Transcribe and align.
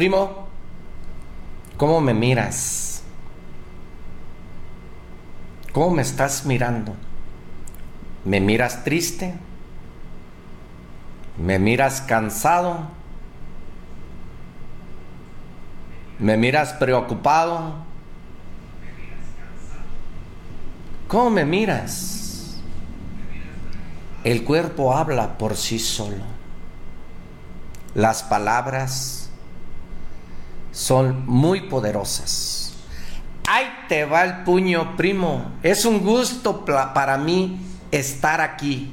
Primo, 0.00 0.46
¿cómo 1.76 2.00
me 2.00 2.14
miras? 2.14 3.02
¿Cómo 5.72 5.90
me 5.90 6.00
estás 6.00 6.46
mirando? 6.46 6.94
¿Me 8.24 8.40
miras 8.40 8.82
triste? 8.82 9.34
¿Me 11.36 11.58
miras 11.58 12.00
cansado? 12.00 12.88
¿Me 16.18 16.38
miras 16.38 16.72
preocupado? 16.72 17.74
¿Cómo 21.08 21.28
me 21.28 21.44
miras? 21.44 22.58
El 24.24 24.44
cuerpo 24.44 24.96
habla 24.96 25.36
por 25.36 25.58
sí 25.58 25.78
solo. 25.78 26.24
Las 27.92 28.22
palabras 28.22 29.19
son 30.72 31.26
muy 31.26 31.62
poderosas. 31.62 32.74
Ahí 33.46 33.66
te 33.88 34.04
va 34.04 34.24
el 34.24 34.44
puño, 34.44 34.96
primo. 34.96 35.52
Es 35.62 35.84
un 35.84 36.00
gusto 36.00 36.64
para 36.64 37.18
mí 37.18 37.58
estar 37.90 38.40
aquí. 38.40 38.92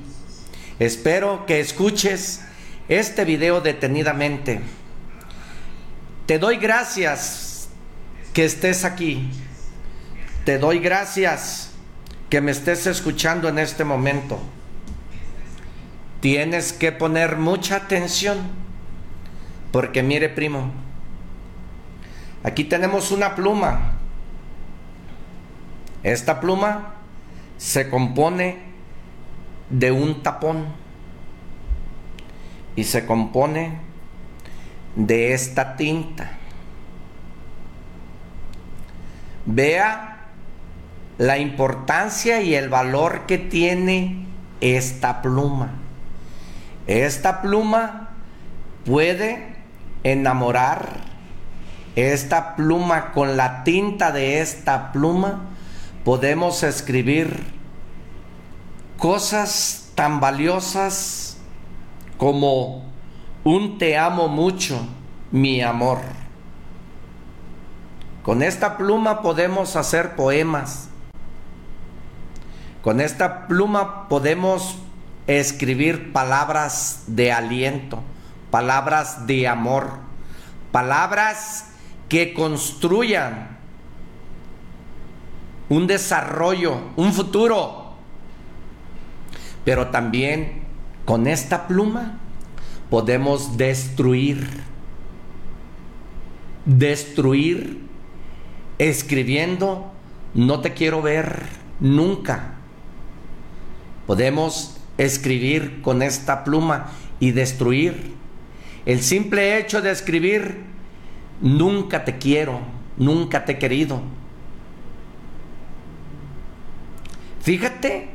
Espero 0.79 1.45
que 1.45 1.59
escuches 1.59 2.41
este 2.89 3.25
video 3.25 3.61
detenidamente. 3.61 4.61
Te 6.25 6.39
doy 6.39 6.57
gracias 6.57 7.69
que 8.33 8.45
estés 8.45 8.83
aquí. 8.83 9.29
Te 10.45 10.57
doy 10.57 10.79
gracias 10.79 11.71
que 12.29 12.41
me 12.41 12.51
estés 12.51 12.87
escuchando 12.87 13.47
en 13.49 13.59
este 13.59 13.83
momento. 13.83 14.39
Tienes 16.19 16.73
que 16.73 16.91
poner 16.91 17.37
mucha 17.37 17.75
atención 17.75 18.37
porque 19.71 20.03
mire 20.03 20.29
primo, 20.29 20.71
Aquí 22.47 22.63
tenemos 22.63 23.11
una 23.11 23.35
pluma. 23.35 23.91
Esta 26.01 26.39
pluma 26.39 26.93
se 27.57 27.89
compone 27.89 28.59
de 29.69 29.91
un 29.91 30.23
tapón 30.23 30.67
y 32.77 32.85
se 32.85 33.05
compone 33.05 33.79
de 34.95 35.33
esta 35.33 35.75
tinta. 35.75 36.37
Vea 39.45 40.27
la 41.17 41.39
importancia 41.39 42.41
y 42.41 42.55
el 42.55 42.69
valor 42.69 43.25
que 43.25 43.39
tiene 43.39 44.25
esta 44.61 45.21
pluma. 45.21 45.71
Esta 46.87 47.41
pluma 47.41 48.11
puede 48.85 49.53
enamorar 50.05 51.06
esta 51.97 52.55
pluma, 52.55 53.11
con 53.11 53.37
la 53.37 53.63
tinta 53.63 54.11
de 54.11 54.39
esta 54.39 54.91
pluma, 54.91 55.41
podemos 56.05 56.61
escribir 56.61 57.43
cosas 58.97 59.91
tan 59.95 60.19
valiosas 60.19 61.37
como 62.17 62.85
un 63.43 63.79
te 63.79 63.97
amo 63.97 64.27
mucho, 64.27 64.87
mi 65.31 65.63
amor. 65.63 65.97
Con 68.21 68.43
esta 68.43 68.77
pluma 68.77 69.23
podemos 69.23 69.75
hacer 69.75 70.15
poemas. 70.15 70.89
Con 72.83 73.01
esta 73.01 73.47
pluma 73.47 74.07
podemos 74.07 74.77
escribir 75.25 76.13
palabras 76.13 77.05
de 77.07 77.31
aliento, 77.31 78.03
palabras 78.51 79.25
de 79.25 79.47
amor, 79.47 79.93
palabras 80.71 81.71
que 82.09 82.33
construyan 82.33 83.57
un 85.69 85.87
desarrollo, 85.87 86.79
un 86.95 87.13
futuro. 87.13 87.93
Pero 89.65 89.87
también 89.87 90.63
con 91.05 91.27
esta 91.27 91.67
pluma 91.67 92.19
podemos 92.89 93.57
destruir, 93.57 94.47
destruir 96.65 97.85
escribiendo, 98.77 99.91
no 100.33 100.61
te 100.61 100.73
quiero 100.73 101.01
ver 101.01 101.43
nunca. 101.79 102.53
Podemos 104.05 104.77
escribir 104.97 105.81
con 105.81 106.01
esta 106.01 106.43
pluma 106.43 106.91
y 107.19 107.31
destruir. 107.31 108.15
El 108.85 109.01
simple 109.01 109.57
hecho 109.57 109.81
de 109.81 109.91
escribir 109.91 110.63
Nunca 111.41 112.03
te 112.03 112.17
quiero, 112.17 112.61
nunca 112.97 113.45
te 113.45 113.53
he 113.53 113.59
querido. 113.59 114.01
Fíjate 117.41 118.09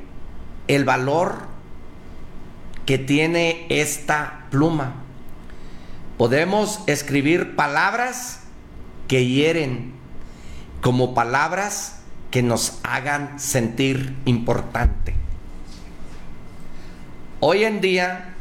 el 0.69 0.84
valor 0.84 1.47
que 2.87 2.99
tiene 2.99 3.66
esta 3.69 4.47
pluma. 4.50 4.94
Podemos 6.19 6.81
escribir 6.87 7.56
palabras 7.56 8.41
que 9.09 9.27
hieren 9.27 9.93
como 10.81 11.15
palabras 11.15 12.00
que 12.31 12.43
nos 12.43 12.81
hagan 12.83 13.39
sentir 13.39 14.16
importante. 14.25 15.15
Hoy 17.41 17.65
en 17.65 17.81
día 17.81 18.34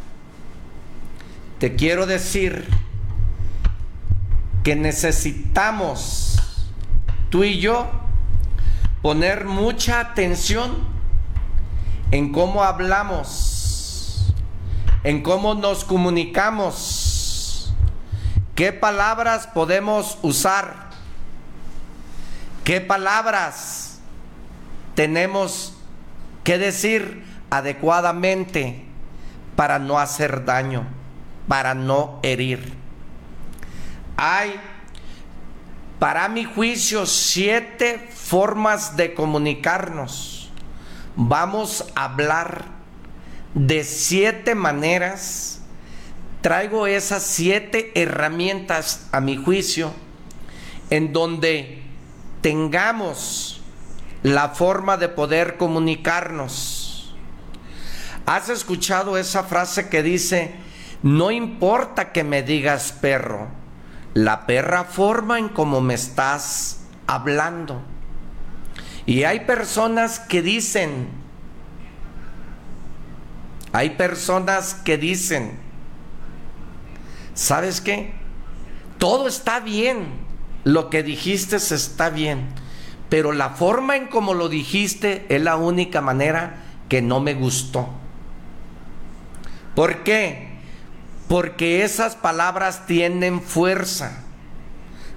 te 1.59 1.75
quiero 1.75 2.05
decir 2.05 2.67
que 4.63 4.75
necesitamos 4.75 6.39
tú 7.29 7.43
y 7.43 7.59
yo 7.59 7.87
poner 9.01 9.45
mucha 9.45 9.99
atención 9.99 10.77
en 12.11 12.31
cómo 12.31 12.63
hablamos, 12.63 14.33
en 15.03 15.23
cómo 15.23 15.55
nos 15.55 15.83
comunicamos, 15.83 17.73
qué 18.53 18.73
palabras 18.73 19.47
podemos 19.47 20.19
usar, 20.21 20.89
qué 22.63 22.81
palabras 22.81 23.99
tenemos 24.93 25.73
que 26.43 26.57
decir 26.57 27.25
adecuadamente 27.49 28.85
para 29.55 29.79
no 29.79 29.97
hacer 29.99 30.45
daño, 30.45 30.85
para 31.47 31.73
no 31.73 32.19
herir. 32.23 32.80
Hay, 34.23 34.53
para 35.97 36.29
mi 36.29 36.43
juicio, 36.43 37.07
siete 37.07 38.07
formas 38.13 38.95
de 38.95 39.15
comunicarnos. 39.15 40.51
Vamos 41.15 41.87
a 41.95 42.03
hablar 42.03 42.65
de 43.55 43.83
siete 43.83 44.53
maneras. 44.53 45.61
Traigo 46.41 46.85
esas 46.85 47.23
siete 47.23 47.91
herramientas 47.95 49.07
a 49.11 49.21
mi 49.21 49.37
juicio 49.37 49.91
en 50.91 51.13
donde 51.13 51.81
tengamos 52.41 53.63
la 54.21 54.49
forma 54.49 54.97
de 54.97 55.09
poder 55.09 55.57
comunicarnos. 55.57 57.15
¿Has 58.27 58.49
escuchado 58.49 59.17
esa 59.17 59.45
frase 59.45 59.89
que 59.89 60.03
dice, 60.03 60.53
no 61.01 61.31
importa 61.31 62.11
que 62.11 62.23
me 62.23 62.43
digas 62.43 62.91
perro? 62.91 63.60
La 64.13 64.45
perra 64.45 64.83
forma 64.83 65.39
en 65.39 65.49
cómo 65.49 65.81
me 65.81 65.93
estás 65.93 66.81
hablando. 67.07 67.81
Y 69.05 69.23
hay 69.23 69.41
personas 69.41 70.19
que 70.19 70.41
dicen, 70.41 71.09
hay 73.73 73.91
personas 73.91 74.73
que 74.73 74.97
dicen, 74.97 75.57
¿sabes 77.33 77.81
qué? 77.81 78.13
Todo 78.97 79.27
está 79.27 79.59
bien, 79.59 80.05
lo 80.63 80.89
que 80.89 81.03
dijiste 81.03 81.55
está 81.55 82.09
bien, 82.09 82.49
pero 83.09 83.31
la 83.31 83.49
forma 83.49 83.95
en 83.95 84.07
cómo 84.07 84.33
lo 84.33 84.49
dijiste 84.49 85.25
es 85.29 85.41
la 85.41 85.55
única 85.55 86.01
manera 86.01 86.57
que 86.87 87.01
no 87.01 87.19
me 87.19 87.33
gustó. 87.33 87.89
¿Por 89.75 90.03
qué? 90.03 90.50
Porque 91.31 91.85
esas 91.85 92.17
palabras 92.17 92.85
tienen 92.87 93.41
fuerza, 93.41 94.17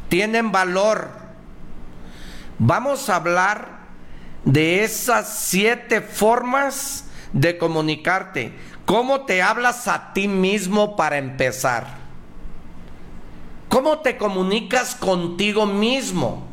tienen 0.08 0.52
valor. 0.52 1.10
Vamos 2.56 3.10
a 3.10 3.16
hablar 3.16 3.80
de 4.44 4.84
esas 4.84 5.40
siete 5.40 6.00
formas 6.00 7.06
de 7.32 7.58
comunicarte. 7.58 8.56
¿Cómo 8.86 9.22
te 9.22 9.42
hablas 9.42 9.88
a 9.88 10.12
ti 10.12 10.28
mismo 10.28 10.94
para 10.94 11.18
empezar? 11.18 11.96
¿Cómo 13.68 13.98
te 13.98 14.16
comunicas 14.16 14.94
contigo 14.94 15.66
mismo? 15.66 16.46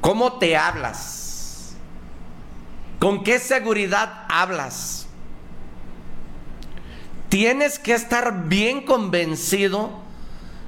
¿Cómo 0.00 0.32
te 0.38 0.56
hablas? 0.56 1.76
¿Con 2.98 3.22
qué 3.22 3.38
seguridad 3.38 4.24
hablas? 4.28 4.99
Tienes 7.30 7.78
que 7.78 7.94
estar 7.94 8.48
bien 8.48 8.82
convencido 8.82 9.90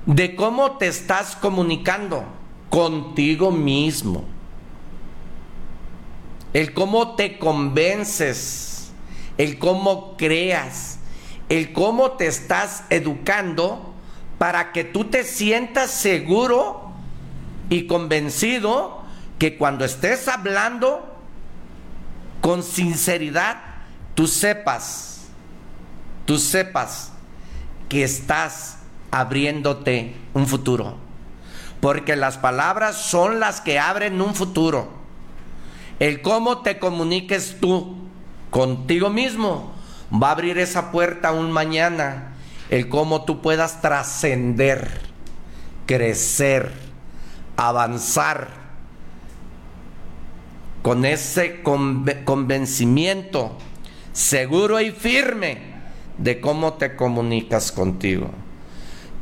de 0.06 0.36
cómo 0.36 0.78
te 0.78 0.86
estás 0.86 1.36
comunicando 1.36 2.24
contigo 2.70 3.50
mismo. 3.50 4.24
El 6.52 6.72
cómo 6.72 7.16
te 7.16 7.38
convences, 7.38 8.92
el 9.38 9.58
cómo 9.58 10.16
creas, 10.16 10.98
el 11.48 11.72
cómo 11.72 12.12
te 12.12 12.28
estás 12.28 12.84
educando 12.90 13.92
para 14.38 14.70
que 14.70 14.84
tú 14.84 15.04
te 15.06 15.24
sientas 15.24 15.90
seguro 15.90 16.92
y 17.70 17.88
convencido 17.88 19.02
que 19.40 19.56
cuando 19.56 19.84
estés 19.84 20.28
hablando 20.28 21.12
con 22.40 22.62
sinceridad, 22.62 23.56
tú 24.14 24.28
sepas, 24.28 25.11
tú 26.32 26.38
sepas 26.38 27.12
que 27.90 28.04
estás 28.04 28.78
abriéndote 29.10 30.16
un 30.32 30.46
futuro. 30.46 30.96
Porque 31.78 32.16
las 32.16 32.38
palabras 32.38 32.96
son 32.96 33.38
las 33.38 33.60
que 33.60 33.78
abren 33.78 34.22
un 34.22 34.34
futuro. 34.34 34.88
El 35.98 36.22
cómo 36.22 36.62
te 36.62 36.78
comuniques 36.78 37.58
tú 37.60 37.98
contigo 38.48 39.10
mismo 39.10 39.74
va 40.10 40.28
a 40.28 40.30
abrir 40.30 40.56
esa 40.56 40.90
puerta 40.90 41.32
un 41.32 41.52
mañana. 41.52 42.32
El 42.70 42.88
cómo 42.88 43.26
tú 43.26 43.42
puedas 43.42 43.82
trascender, 43.82 45.02
crecer, 45.84 46.72
avanzar 47.58 48.48
con 50.80 51.04
ese 51.04 51.62
convencimiento 51.62 53.58
seguro 54.14 54.80
y 54.80 54.92
firme 54.92 55.71
de 56.18 56.40
cómo 56.40 56.74
te 56.74 56.96
comunicas 56.96 57.72
contigo. 57.72 58.30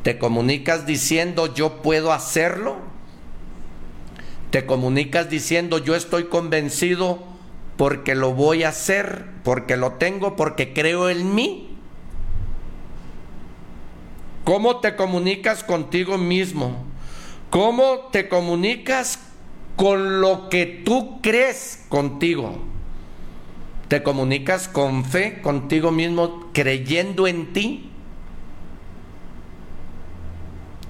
¿Te 0.03 0.17
comunicas 0.17 0.85
diciendo 0.85 1.53
yo 1.53 1.81
puedo 1.81 2.11
hacerlo? 2.11 2.77
¿Te 4.49 4.65
comunicas 4.65 5.29
diciendo 5.29 5.77
yo 5.77 5.95
estoy 5.95 6.25
convencido 6.25 7.19
porque 7.77 8.15
lo 8.15 8.33
voy 8.33 8.63
a 8.63 8.69
hacer, 8.69 9.25
porque 9.43 9.77
lo 9.77 9.93
tengo, 9.93 10.35
porque 10.35 10.73
creo 10.73 11.09
en 11.09 11.33
mí? 11.33 11.77
¿Cómo 14.43 14.77
te 14.77 14.95
comunicas 14.95 15.63
contigo 15.63 16.17
mismo? 16.17 16.83
¿Cómo 17.49 18.09
te 18.11 18.27
comunicas 18.27 19.19
con 19.75 20.19
lo 20.21 20.49
que 20.49 20.65
tú 20.65 21.21
crees 21.21 21.85
contigo? 21.89 22.57
¿Te 23.87 24.03
comunicas 24.03 24.67
con 24.67 25.05
fe 25.05 25.41
contigo 25.41 25.91
mismo, 25.91 26.40
creyendo 26.53 27.27
en 27.27 27.53
ti? 27.53 27.91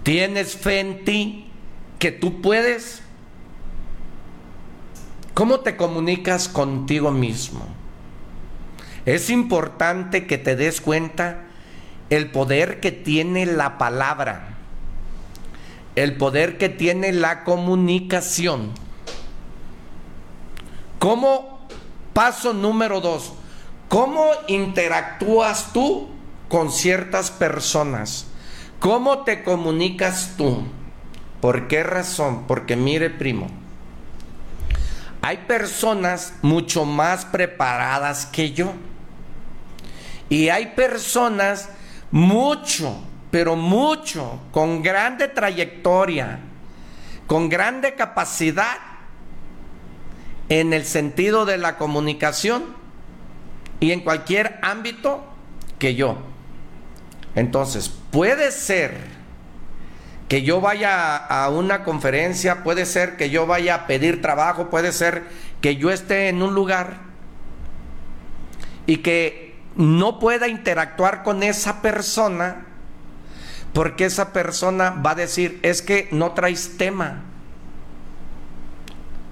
¿Tienes 0.04 0.56
fe 0.56 0.80
en 0.80 1.06
ti 1.06 1.52
que 2.00 2.12
tú 2.12 2.42
puedes? 2.42 3.04
¿Cómo 5.34 5.60
te 5.60 5.78
comunicas 5.78 6.50
contigo 6.50 7.12
mismo? 7.12 7.66
Es 9.06 9.30
importante 9.30 10.28
que 10.28 10.38
te 10.38 10.56
des 10.56 10.82
cuenta 10.82 11.46
el 12.10 12.30
poder 12.30 12.80
que 12.80 12.92
tiene 12.92 13.46
la 13.46 13.78
palabra, 13.78 14.58
el 15.96 16.18
poder 16.18 16.58
que 16.58 16.70
tiene 16.70 17.12
la 17.12 17.44
comunicación. 17.44 18.72
¿Cómo, 21.00 21.66
paso 22.14 22.54
número 22.54 23.02
dos, 23.02 23.34
cómo 23.92 24.32
interactúas 24.48 25.74
tú 25.74 26.08
con 26.48 26.72
ciertas 26.72 27.30
personas? 27.30 28.26
¿Cómo 28.80 29.26
te 29.26 29.44
comunicas 29.44 30.36
tú? 30.38 30.64
¿Por 31.42 31.68
qué 31.68 31.84
razón? 31.84 32.46
Porque 32.48 32.78
mire, 32.78 33.10
primo, 33.10 33.48
hay 35.22 35.40
personas 35.40 36.36
mucho 36.42 36.86
más 36.86 37.26
preparadas 37.26 38.26
que 38.26 38.54
yo. 38.54 38.72
Y 40.30 40.48
hay 40.48 40.68
personas 40.68 41.68
mucho, 42.12 42.98
pero 43.30 43.58
mucho, 43.58 44.40
con 44.54 44.84
grande 44.84 45.28
trayectoria, 45.28 46.40
con 47.28 47.50
grande 47.50 47.96
capacidad 47.96 48.78
en 50.48 50.72
el 50.72 50.86
sentido 50.86 51.46
de 51.46 51.58
la 51.58 51.78
comunicación 51.78 52.80
y 53.82 53.92
en 53.92 54.00
cualquier 54.00 54.60
ámbito 54.62 55.26
que 55.78 55.96
yo. 55.96 56.18
Entonces, 57.36 57.90
puede 57.90 58.52
ser 58.52 58.96
que 60.30 60.44
yo 60.44 60.62
vaya 60.62 61.18
a 61.18 61.50
una 61.50 61.84
conferencia, 61.84 62.64
puede 62.64 62.86
ser 62.86 63.18
que 63.18 63.30
yo 63.30 63.46
vaya 63.48 63.76
a 63.76 63.88
pedir 63.88 64.22
trabajo, 64.22 64.70
puede 64.70 64.94
ser 64.94 65.24
que 65.60 65.76
yo 65.76 65.92
esté 65.92 66.30
en 66.30 66.42
un 66.42 66.54
lugar 66.54 67.00
y 68.86 68.98
que 68.98 69.56
no 69.76 70.20
pueda 70.20 70.48
interactuar 70.48 71.24
con 71.24 71.44
esa 71.44 71.82
persona 71.82 72.68
porque 73.74 74.06
esa 74.06 74.34
persona 74.34 74.92
va 74.92 75.12
a 75.12 75.16
decir, 75.16 75.60
es 75.64 75.82
que 75.82 76.08
no 76.12 76.32
traes 76.32 76.78
tema, 76.78 77.24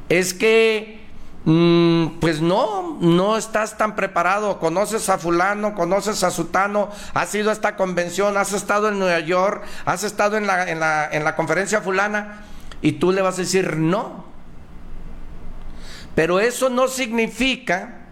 es 0.08 0.34
que 0.34 0.99
pues 1.46 2.42
no, 2.42 2.98
no 3.00 3.38
estás 3.38 3.78
tan 3.78 3.96
preparado. 3.96 4.60
Conoces 4.60 5.10
a 5.10 5.18
fulano, 5.18 5.74
conoces 5.76 6.24
a 6.24 6.32
sutano, 6.32 6.90
has 7.14 7.34
ido 7.34 7.50
a 7.50 7.54
esta 7.54 7.76
convención, 7.76 8.38
has 8.38 8.54
estado 8.54 8.90
en 8.90 9.00
Nueva 9.00 9.20
York, 9.20 9.64
has 9.86 10.04
estado 10.04 10.38
en 10.38 10.48
la, 10.48 10.70
en 10.70 10.80
la, 10.80 11.10
en 11.12 11.24
la 11.24 11.36
conferencia 11.36 11.82
fulana 11.82 12.44
y 12.82 12.94
tú 12.94 13.12
le 13.12 13.22
vas 13.22 13.36
a 13.36 13.42
decir 13.42 13.78
no. 13.78 14.26
Pero 16.16 16.40
eso 16.40 16.70
no 16.70 16.88
significa 16.88 18.08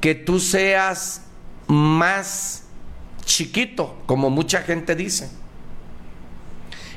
que 0.00 0.14
tú 0.14 0.38
seas 0.38 1.22
más 1.66 2.64
chiquito, 3.24 3.96
como 4.06 4.30
mucha 4.30 4.62
gente 4.62 4.94
dice. 4.94 5.30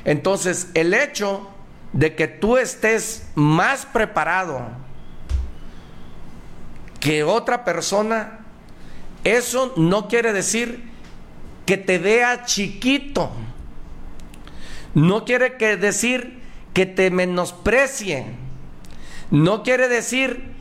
Entonces, 0.04 0.68
el 0.74 0.94
hecho 0.94 1.48
de 1.92 2.14
que 2.14 2.28
tú 2.28 2.56
estés 2.56 3.26
más 3.34 3.86
preparado, 3.86 4.60
que 7.00 7.24
otra 7.24 7.64
persona, 7.64 8.40
eso 9.24 9.72
no 9.76 10.06
quiere 10.06 10.32
decir 10.32 10.90
que 11.66 11.78
te 11.78 11.98
vea 11.98 12.44
chiquito. 12.44 13.30
No 14.94 15.24
quiere 15.24 15.56
que 15.56 15.76
decir 15.76 16.40
que 16.74 16.84
te 16.86 17.10
menosprecie. 17.10 18.26
No 19.30 19.62
quiere 19.62 19.88
decir 19.88 20.52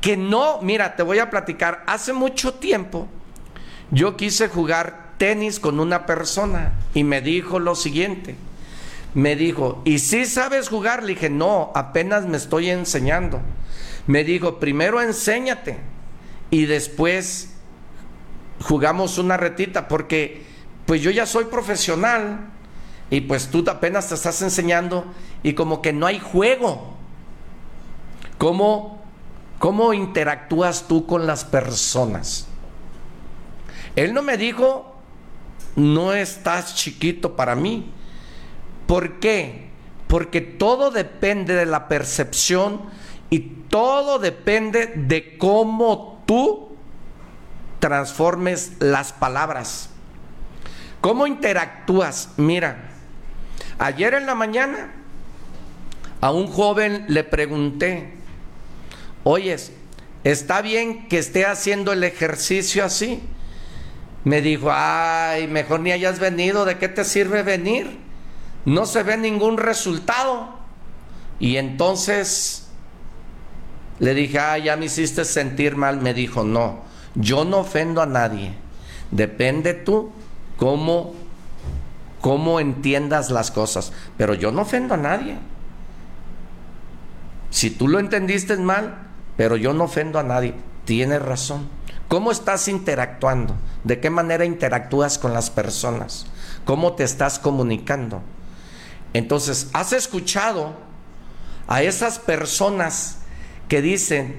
que 0.00 0.16
no, 0.16 0.60
mira, 0.62 0.96
te 0.96 1.02
voy 1.02 1.18
a 1.18 1.30
platicar, 1.30 1.84
hace 1.86 2.12
mucho 2.12 2.54
tiempo 2.54 3.08
yo 3.90 4.16
quise 4.16 4.48
jugar 4.48 5.14
tenis 5.18 5.60
con 5.60 5.80
una 5.80 6.06
persona 6.06 6.72
y 6.94 7.04
me 7.04 7.20
dijo 7.20 7.58
lo 7.58 7.74
siguiente. 7.74 8.36
Me 9.14 9.36
dijo, 9.36 9.82
¿y 9.84 10.00
si 10.00 10.24
sabes 10.24 10.68
jugar? 10.68 11.02
Le 11.02 11.14
dije, 11.14 11.30
no, 11.30 11.70
apenas 11.74 12.26
me 12.26 12.36
estoy 12.36 12.70
enseñando 12.70 13.40
me 14.06 14.24
dijo, 14.24 14.58
primero 14.58 15.00
enséñate 15.00 15.78
y 16.50 16.66
después 16.66 17.54
jugamos 18.62 19.18
una 19.18 19.36
retita, 19.36 19.88
porque 19.88 20.44
pues 20.86 21.02
yo 21.02 21.10
ya 21.10 21.26
soy 21.26 21.44
profesional 21.46 22.50
y 23.10 23.22
pues 23.22 23.48
tú 23.48 23.64
apenas 23.68 24.08
te 24.08 24.14
estás 24.14 24.42
enseñando 24.42 25.04
y 25.42 25.54
como 25.54 25.82
que 25.82 25.92
no 25.92 26.06
hay 26.06 26.18
juego. 26.18 26.94
¿Cómo, 28.38 29.02
cómo 29.58 29.94
interactúas 29.94 30.86
tú 30.88 31.06
con 31.06 31.26
las 31.26 31.44
personas? 31.44 32.48
Él 33.96 34.12
no 34.12 34.22
me 34.22 34.36
dijo, 34.36 34.96
no 35.76 36.12
estás 36.12 36.74
chiquito 36.74 37.36
para 37.36 37.54
mí. 37.54 37.90
¿Por 38.86 39.20
qué? 39.20 39.68
Porque 40.08 40.40
todo 40.40 40.90
depende 40.90 41.54
de 41.54 41.66
la 41.66 41.88
percepción 41.88 42.82
y 43.30 43.40
todo 43.68 44.18
depende 44.18 44.92
de 44.94 45.36
cómo 45.38 46.22
tú 46.26 46.76
transformes 47.80 48.72
las 48.78 49.12
palabras. 49.12 49.90
¿Cómo 51.00 51.26
interactúas? 51.26 52.30
Mira, 52.36 52.90
ayer 53.78 54.14
en 54.14 54.26
la 54.26 54.34
mañana 54.34 54.92
a 56.20 56.30
un 56.30 56.46
joven 56.46 57.04
le 57.08 57.24
pregunté, 57.24 58.14
oyes, 59.22 59.72
¿está 60.22 60.62
bien 60.62 61.08
que 61.08 61.18
esté 61.18 61.44
haciendo 61.44 61.92
el 61.92 62.04
ejercicio 62.04 62.84
así? 62.84 63.22
Me 64.24 64.40
dijo, 64.40 64.70
ay, 64.72 65.46
mejor 65.48 65.80
ni 65.80 65.92
hayas 65.92 66.18
venido, 66.18 66.64
¿de 66.64 66.78
qué 66.78 66.88
te 66.88 67.04
sirve 67.04 67.42
venir? 67.42 67.98
No 68.64 68.86
se 68.86 69.02
ve 69.02 69.18
ningún 69.18 69.58
resultado. 69.58 70.58
Y 71.38 71.56
entonces 71.56 72.63
Le 73.98 74.14
dije, 74.14 74.38
ah, 74.38 74.58
ya 74.58 74.76
me 74.76 74.86
hiciste 74.86 75.24
sentir 75.24 75.76
mal. 75.76 76.00
Me 76.00 76.14
dijo, 76.14 76.44
no, 76.44 76.80
yo 77.14 77.44
no 77.44 77.58
ofendo 77.58 78.02
a 78.02 78.06
nadie. 78.06 78.54
Depende 79.10 79.74
tú 79.74 80.10
cómo, 80.56 81.14
cómo 82.20 82.60
entiendas 82.60 83.30
las 83.30 83.50
cosas. 83.50 83.92
Pero 84.16 84.34
yo 84.34 84.50
no 84.50 84.62
ofendo 84.62 84.94
a 84.94 84.98
nadie. 84.98 85.36
Si 87.50 87.70
tú 87.70 87.86
lo 87.86 88.00
entendiste 88.00 88.56
mal, 88.56 88.98
pero 89.36 89.56
yo 89.56 89.72
no 89.72 89.84
ofendo 89.84 90.18
a 90.18 90.24
nadie. 90.24 90.54
Tienes 90.84 91.22
razón. 91.22 91.68
¿Cómo 92.08 92.30
estás 92.30 92.68
interactuando? 92.68 93.54
¿De 93.84 94.00
qué 94.00 94.10
manera 94.10 94.44
interactúas 94.44 95.18
con 95.18 95.32
las 95.32 95.50
personas? 95.50 96.26
¿Cómo 96.64 96.94
te 96.94 97.04
estás 97.04 97.38
comunicando? 97.38 98.22
Entonces, 99.12 99.70
¿has 99.72 99.92
escuchado 99.92 100.74
a 101.66 101.82
esas 101.82 102.18
personas 102.18 103.18
que 103.74 103.82
dicen, 103.82 104.36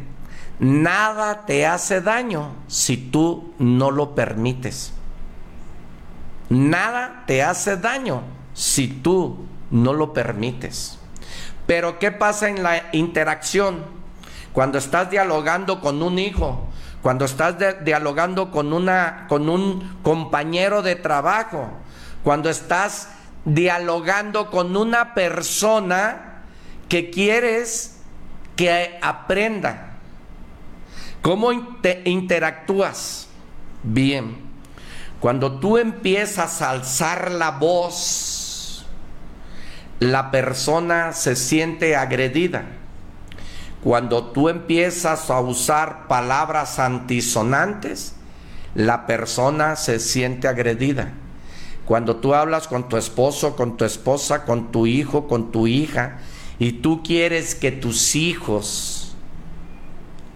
nada 0.60 1.46
te 1.46 1.66
hace 1.66 2.00
daño 2.00 2.54
si 2.70 2.96
tú 2.96 3.54
no 3.60 3.92
lo 3.92 4.16
permites? 4.16 4.94
Nada 6.48 7.26
te 7.28 7.44
hace 7.44 7.76
daño 7.76 8.22
si 8.54 8.88
tú 8.88 9.46
no 9.72 9.92
lo 9.92 10.14
permites. 10.14 10.98
Pero 11.68 12.00
¿qué 12.00 12.14
pasa 12.14 12.48
en 12.48 12.64
la 12.64 12.84
interacción? 12.94 13.84
Cuando 14.54 14.78
estás 14.78 15.12
dialogando 15.12 15.82
con 15.82 16.02
un 16.02 16.18
hijo, 16.18 16.70
cuando 17.02 17.26
estás 17.26 17.58
dialogando 17.84 18.52
con, 18.52 18.72
una, 18.72 19.26
con 19.28 19.50
un 19.50 19.98
compañero 20.02 20.82
de 20.82 20.96
trabajo, 20.96 21.72
cuando 22.24 22.50
estás 22.50 23.10
dialogando 23.44 24.50
con 24.50 24.78
una 24.78 25.14
persona 25.14 26.44
que 26.88 27.10
quieres 27.10 27.95
que 28.56 28.98
aprenda. 29.02 29.98
¿Cómo 31.22 31.78
te 31.82 32.02
interactúas? 32.06 33.28
Bien. 33.84 34.38
Cuando 35.20 35.60
tú 35.60 35.78
empiezas 35.78 36.62
a 36.62 36.72
alzar 36.72 37.32
la 37.32 37.52
voz, 37.52 38.86
la 40.00 40.30
persona 40.30 41.14
se 41.14 41.36
siente 41.36 41.96
agredida. 41.96 42.66
Cuando 43.84 44.26
tú 44.26 44.50
empiezas 44.50 45.30
a 45.30 45.40
usar 45.40 46.08
palabras 46.08 46.80
antisonantes, 46.80 48.16
la 48.74 49.06
persona 49.06 49.76
se 49.76 50.00
siente 50.00 50.48
agredida. 50.48 51.14
Cuando 51.86 52.18
tú 52.18 52.34
hablas 52.34 52.68
con 52.68 52.90
tu 52.90 52.98
esposo, 52.98 53.56
con 53.56 53.78
tu 53.78 53.86
esposa, 53.86 54.44
con 54.44 54.72
tu 54.72 54.88
hijo, 54.88 55.28
con 55.28 55.52
tu 55.52 55.68
hija, 55.68 56.18
y 56.60 56.74
tú 56.74 57.04
quieres 57.04 57.56
que 57.56 57.72
tus 57.72 58.16
hijos 58.16 59.14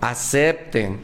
acepten 0.02 1.00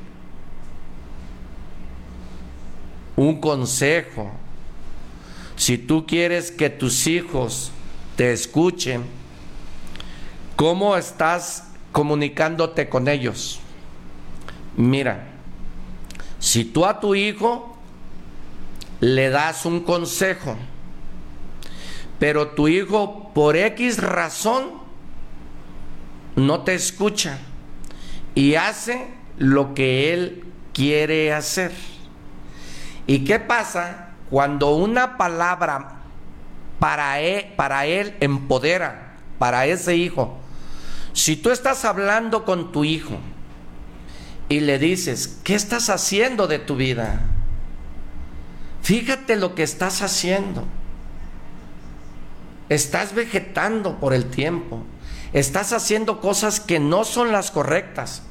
un 3.16 3.40
consejo, 3.40 4.32
si 5.56 5.78
tú 5.78 6.06
quieres 6.06 6.52
que 6.52 6.70
tus 6.70 7.08
hijos 7.08 7.72
te 8.18 8.34
escuchen, 8.34 9.04
¿cómo 10.56 10.98
estás 10.98 11.70
comunicándote 11.94 12.90
con 12.90 13.08
ellos? 13.08 13.60
Mira, 14.76 15.28
si 16.40 16.66
tú 16.66 16.86
a 16.86 17.00
tu 17.00 17.16
hijo 17.16 17.78
le 19.00 19.30
das 19.30 19.66
un 19.66 19.80
consejo, 19.80 20.58
pero 22.20 22.50
tu 22.50 22.68
hijo 22.68 23.32
por 23.34 23.56
X 23.56 24.00
razón 24.00 24.85
no 26.36 26.62
te 26.62 26.75
escucha 26.75 27.38
y 28.34 28.56
hace 28.56 29.08
lo 29.38 29.74
que 29.74 30.13
él 30.13 30.44
quiere 30.74 31.34
hacer. 31.34 31.72
¿Y 33.08 33.24
qué 33.24 33.39
pasa 33.39 34.10
cuando 34.30 34.75
una 34.75 35.18
palabra 35.18 36.01
para 36.80 37.20
él, 37.20 37.54
para 37.56 37.86
él 37.86 38.15
empodera, 38.20 39.15
para 39.39 39.65
ese 39.65 39.96
hijo? 39.96 40.38
Si 41.13 41.38
tú 41.38 41.51
estás 41.51 41.86
hablando 41.86 42.44
con 42.44 42.72
tu 42.72 42.84
hijo 42.84 43.18
y 44.50 44.60
le 44.60 44.80
dices, 44.80 45.39
¿qué 45.44 45.56
estás 45.56 45.89
haciendo 45.89 46.48
de 46.48 46.60
tu 46.60 46.75
vida? 46.75 47.22
Fíjate 48.82 49.36
lo 49.36 49.56
que 49.56 49.63
estás 49.63 50.01
haciendo. 50.01 50.65
Estás 52.68 53.15
vegetando 53.15 54.00
por 54.00 54.13
el 54.13 54.25
tiempo. 54.25 54.84
Estás 55.36 55.72
haciendo 55.72 56.20
cosas 56.20 56.60
que 56.60 56.80
no 56.80 57.04
son 57.04 57.32
las 57.32 57.51
correctas. 57.51 58.24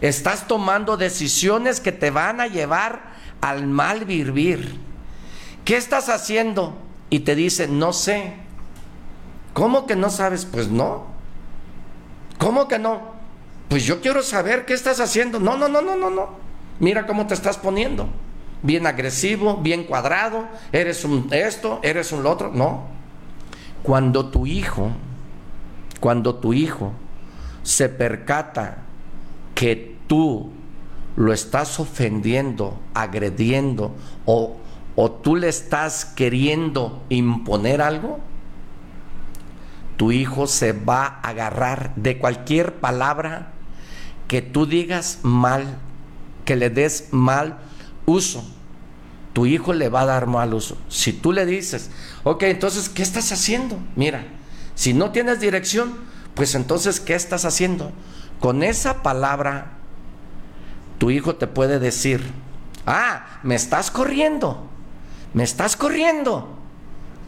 Estás 0.00 0.48
tomando 0.48 0.96
decisiones 0.96 1.78
que 1.78 1.92
te 1.92 2.10
van 2.10 2.40
a 2.40 2.48
llevar 2.48 3.12
al 3.40 3.66
mal 3.66 4.04
vivir. 4.04 4.80
¿Qué 5.64 5.76
estás 5.76 6.08
haciendo? 6.08 6.76
Y 7.10 7.20
te 7.20 7.36
dice, 7.36 7.68
no 7.68 7.92
sé. 7.92 8.32
¿Cómo 9.52 9.86
que 9.86 9.94
no 9.94 10.10
sabes? 10.10 10.44
Pues 10.44 10.68
no. 10.68 11.06
¿Cómo 12.38 12.66
que 12.66 12.80
no? 12.80 13.12
Pues 13.68 13.84
yo 13.84 14.00
quiero 14.00 14.22
saber 14.22 14.64
qué 14.64 14.74
estás 14.74 14.98
haciendo. 14.98 15.38
No, 15.38 15.56
no, 15.56 15.68
no, 15.68 15.82
no, 15.82 15.94
no, 15.96 16.10
no. 16.10 16.30
Mira 16.80 17.06
cómo 17.06 17.26
te 17.26 17.34
estás 17.34 17.58
poniendo 17.58 18.08
bien 18.62 18.86
agresivo, 18.86 19.56
bien 19.56 19.84
cuadrado, 19.84 20.46
eres 20.72 21.04
un 21.04 21.28
esto, 21.30 21.80
eres 21.82 22.12
un 22.12 22.22
lo 22.22 22.30
otro. 22.30 22.50
No. 22.52 22.86
Cuando 23.82 24.30
tu 24.30 24.46
hijo, 24.46 24.90
cuando 26.00 26.36
tu 26.36 26.52
hijo 26.52 26.92
se 27.62 27.88
percata 27.88 28.78
que 29.54 29.96
tú 30.06 30.50
lo 31.16 31.32
estás 31.32 31.80
ofendiendo, 31.80 32.78
agrediendo 32.94 33.94
o, 34.24 34.56
tú 35.22 35.36
le 35.36 35.48
estás 35.48 36.04
queriendo 36.04 37.02
imponer 37.08 37.82
algo, 37.82 38.20
tu 39.96 40.12
hijo 40.12 40.46
se 40.46 40.72
va 40.72 41.06
a 41.06 41.28
agarrar 41.28 41.92
de 41.96 42.18
cualquier 42.18 42.74
palabra 42.74 43.52
que 44.28 44.42
tú 44.42 44.66
digas 44.66 45.18
mal, 45.22 45.78
que 46.44 46.54
le 46.54 46.70
des 46.70 47.08
mal 47.10 47.58
uso, 48.06 48.44
tu 49.32 49.46
hijo 49.46 49.72
le 49.72 49.88
va 49.88 50.02
a 50.02 50.06
dar 50.06 50.26
mal 50.28 50.54
uso. 50.54 50.78
Si 50.88 51.12
tú 51.12 51.32
le 51.32 51.46
dices, 51.46 51.90
ok, 52.22 52.44
entonces, 52.44 52.88
¿qué 52.88 53.02
estás 53.02 53.32
haciendo? 53.32 53.76
Mira, 53.96 54.24
si 54.78 54.94
no 54.94 55.10
tienes 55.10 55.40
dirección, 55.40 55.96
pues 56.34 56.54
entonces, 56.54 57.00
¿qué 57.00 57.16
estás 57.16 57.44
haciendo? 57.44 57.90
Con 58.38 58.62
esa 58.62 59.02
palabra, 59.02 59.72
tu 60.98 61.10
hijo 61.10 61.34
te 61.34 61.48
puede 61.48 61.80
decir, 61.80 62.24
ah, 62.86 63.40
me 63.42 63.56
estás 63.56 63.90
corriendo, 63.90 64.70
me 65.34 65.42
estás 65.42 65.74
corriendo. 65.74 66.60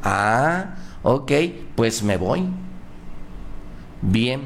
Ah, 0.05 0.77
ok, 1.03 1.33
pues 1.75 2.05
me 2.05 2.17
voy. 2.19 2.49
Bien. 4.01 4.43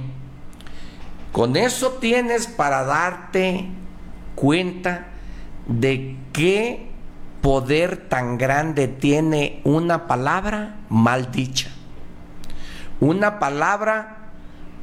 Con 1.31 1.59
eso 1.59 1.99
tienes 2.01 2.47
para 2.47 2.85
darte 2.85 3.69
cuenta 4.35 5.09
de 5.67 6.17
qué 6.33 6.89
poder 7.43 8.09
tan 8.09 8.39
grande 8.39 8.89
tiene 8.89 9.61
una 9.65 10.07
palabra 10.07 10.77
mal 10.89 11.31
dicha, 11.31 11.69
una 13.01 13.39
palabra 13.39 14.17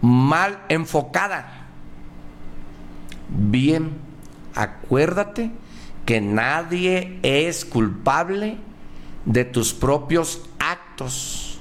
mal 0.02 0.60
enfocada. 0.70 1.68
Bien, 3.30 3.92
acuérdate 4.56 5.52
que 6.06 6.22
nadie 6.22 7.20
es 7.24 7.64
culpable 7.64 8.58
de 9.26 9.46
tus 9.46 9.74
propios 9.74 10.42
actos, 10.60 11.60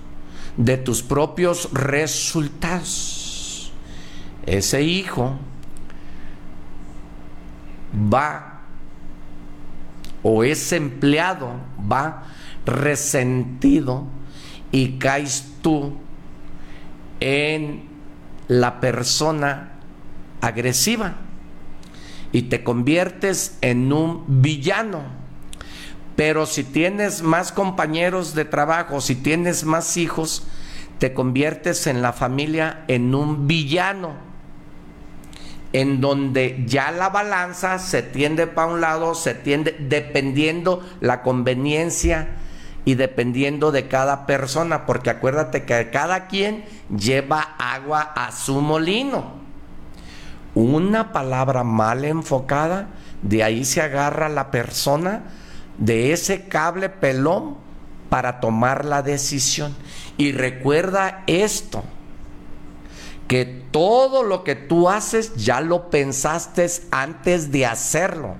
de 0.56 0.76
tus 0.76 1.02
propios 1.02 1.70
resultados. 1.72 3.72
Ese 4.46 4.82
hijo 4.82 5.38
va 8.12 8.60
o 10.22 10.44
ese 10.44 10.76
empleado 10.76 11.52
va 11.90 12.24
resentido 12.66 14.04
y 14.70 14.98
caes 14.98 15.54
tú 15.62 15.96
en 17.20 17.88
la 18.48 18.80
persona 18.80 19.72
agresiva 20.40 21.16
y 22.32 22.42
te 22.42 22.64
conviertes 22.64 23.58
en 23.60 23.92
un 23.92 24.24
villano. 24.42 25.02
Pero 26.16 26.46
si 26.46 26.64
tienes 26.64 27.22
más 27.22 27.52
compañeros 27.52 28.34
de 28.34 28.44
trabajo, 28.44 29.00
si 29.00 29.14
tienes 29.14 29.64
más 29.64 29.96
hijos, 29.96 30.44
te 30.98 31.14
conviertes 31.14 31.86
en 31.86 32.02
la 32.02 32.12
familia 32.12 32.84
en 32.88 33.14
un 33.14 33.46
villano 33.46 34.30
en 35.72 36.00
donde 36.00 36.64
ya 36.66 36.90
la 36.90 37.10
balanza 37.10 37.78
se 37.78 38.02
tiende 38.02 38.46
para 38.46 38.72
un 38.72 38.80
lado, 38.80 39.14
se 39.14 39.34
tiende 39.34 39.76
dependiendo 39.78 40.84
la 41.00 41.22
conveniencia 41.22 42.28
y 42.84 42.94
dependiendo 42.94 43.72
de 43.72 43.88
cada 43.88 44.26
persona, 44.26 44.86
porque 44.86 45.10
acuérdate 45.10 45.64
que 45.64 45.90
cada 45.90 46.26
quien 46.28 46.64
lleva 46.94 47.40
agua 47.58 48.00
a 48.00 48.32
su 48.32 48.60
molino. 48.60 49.38
una 50.54 51.12
palabra 51.12 51.62
mal 51.62 52.04
enfocada, 52.04 52.88
de 53.22 53.44
ahí 53.44 53.64
se 53.64 53.80
agarra 53.80 54.28
la 54.28 54.50
persona 54.50 55.22
de 55.78 56.12
ese 56.12 56.48
cable 56.48 56.88
pelón 56.88 57.56
para 58.08 58.40
tomar 58.40 58.84
la 58.84 59.02
decisión. 59.02 59.74
Y 60.16 60.32
recuerda 60.32 61.22
esto, 61.26 61.84
que 63.30 63.44
todo 63.70 64.24
lo 64.24 64.42
que 64.42 64.56
tú 64.56 64.88
haces 64.88 65.34
ya 65.36 65.60
lo 65.60 65.88
pensaste 65.88 66.66
antes 66.90 67.52
de 67.52 67.64
hacerlo. 67.64 68.34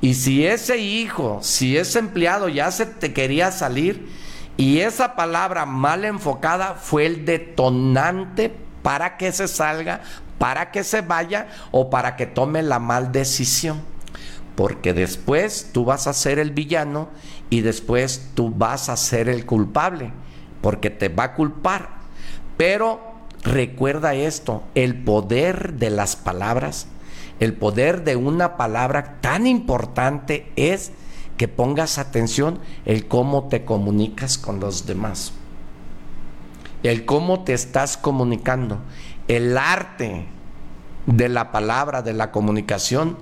Y 0.00 0.14
si 0.14 0.46
ese 0.46 0.78
hijo, 0.78 1.40
si 1.42 1.76
ese 1.76 1.98
empleado 1.98 2.48
ya 2.48 2.70
se 2.70 2.86
te 2.86 3.12
quería 3.12 3.50
salir 3.50 4.08
y 4.56 4.80
esa 4.80 5.16
palabra 5.16 5.66
mal 5.66 6.04
enfocada 6.04 6.74
fue 6.74 7.06
el 7.06 7.24
detonante 7.24 8.54
para 8.82 9.16
que 9.16 9.32
se 9.32 9.48
salga, 9.48 10.02
para 10.38 10.70
que 10.70 10.84
se 10.84 11.00
vaya 11.00 11.48
o 11.72 11.90
para 11.90 12.16
que 12.16 12.26
tome 12.26 12.62
la 12.62 12.78
mal 12.78 13.12
decisión. 13.12 13.80
Porque 14.54 14.92
después 14.92 15.70
tú 15.72 15.84
vas 15.84 16.06
a 16.06 16.12
ser 16.12 16.38
el 16.38 16.50
villano 16.52 17.08
y 17.50 17.60
después 17.60 18.30
tú 18.34 18.50
vas 18.50 18.88
a 18.88 18.96
ser 18.96 19.28
el 19.28 19.46
culpable, 19.46 20.12
porque 20.60 20.90
te 20.90 21.08
va 21.08 21.24
a 21.24 21.34
culpar. 21.34 21.90
Pero 22.56 23.00
recuerda 23.42 24.14
esto, 24.14 24.64
el 24.74 24.96
poder 25.02 25.74
de 25.74 25.90
las 25.90 26.16
palabras, 26.16 26.88
el 27.40 27.54
poder 27.54 28.04
de 28.04 28.16
una 28.16 28.56
palabra 28.56 29.18
tan 29.20 29.46
importante 29.46 30.52
es 30.56 30.92
que 31.36 31.48
pongas 31.48 31.98
atención 31.98 32.58
el 32.84 33.06
cómo 33.06 33.48
te 33.48 33.64
comunicas 33.64 34.38
con 34.38 34.58
los 34.60 34.86
demás. 34.86 35.32
El 36.82 37.04
cómo 37.04 37.44
te 37.44 37.54
estás 37.54 37.96
comunicando. 37.96 38.80
El 39.28 39.56
arte 39.56 40.26
de 41.06 41.28
la 41.28 41.52
palabra, 41.52 42.02
de 42.02 42.12
la 42.12 42.32
comunicación, 42.32 43.16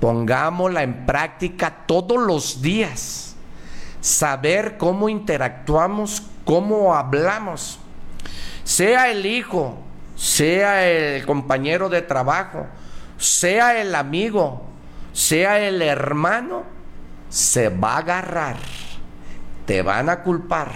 pongámosla 0.00 0.82
en 0.82 1.06
práctica 1.06 1.84
todos 1.86 2.18
los 2.18 2.62
días. 2.62 3.34
Saber 4.00 4.78
cómo 4.78 5.08
interactuamos, 5.08 6.22
cómo 6.44 6.94
hablamos. 6.94 7.80
Sea 8.64 9.10
el 9.10 9.26
hijo, 9.26 9.78
sea 10.14 10.88
el 10.88 11.26
compañero 11.26 11.88
de 11.88 12.02
trabajo, 12.02 12.66
sea 13.20 13.80
el 13.80 13.94
amigo, 13.94 14.62
sea 15.12 15.60
el 15.60 15.82
hermano, 15.82 16.64
se 17.28 17.68
va 17.68 17.94
a 17.94 17.98
agarrar, 17.98 18.56
te 19.66 19.82
van 19.82 20.08
a 20.08 20.22
culpar, 20.22 20.72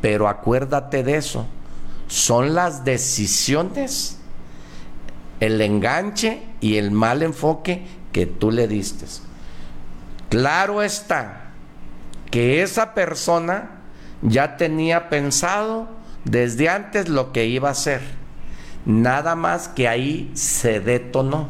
pero 0.00 0.28
acuérdate 0.28 1.02
de 1.02 1.16
eso, 1.16 1.46
son 2.06 2.54
las 2.54 2.84
decisiones, 2.84 4.18
el 5.40 5.60
enganche 5.60 6.42
y 6.60 6.76
el 6.76 6.92
mal 6.92 7.22
enfoque 7.22 7.86
que 8.12 8.26
tú 8.26 8.50
le 8.52 8.68
diste. 8.68 9.06
Claro 10.28 10.82
está 10.82 11.50
que 12.30 12.62
esa 12.62 12.94
persona 12.94 13.80
ya 14.22 14.56
tenía 14.56 15.08
pensado 15.08 15.88
desde 16.24 16.68
antes 16.68 17.08
lo 17.08 17.32
que 17.32 17.46
iba 17.46 17.68
a 17.68 17.72
hacer. 17.72 18.19
Nada 18.84 19.34
más 19.34 19.68
que 19.68 19.88
ahí 19.88 20.30
se 20.34 20.80
detonó. 20.80 21.48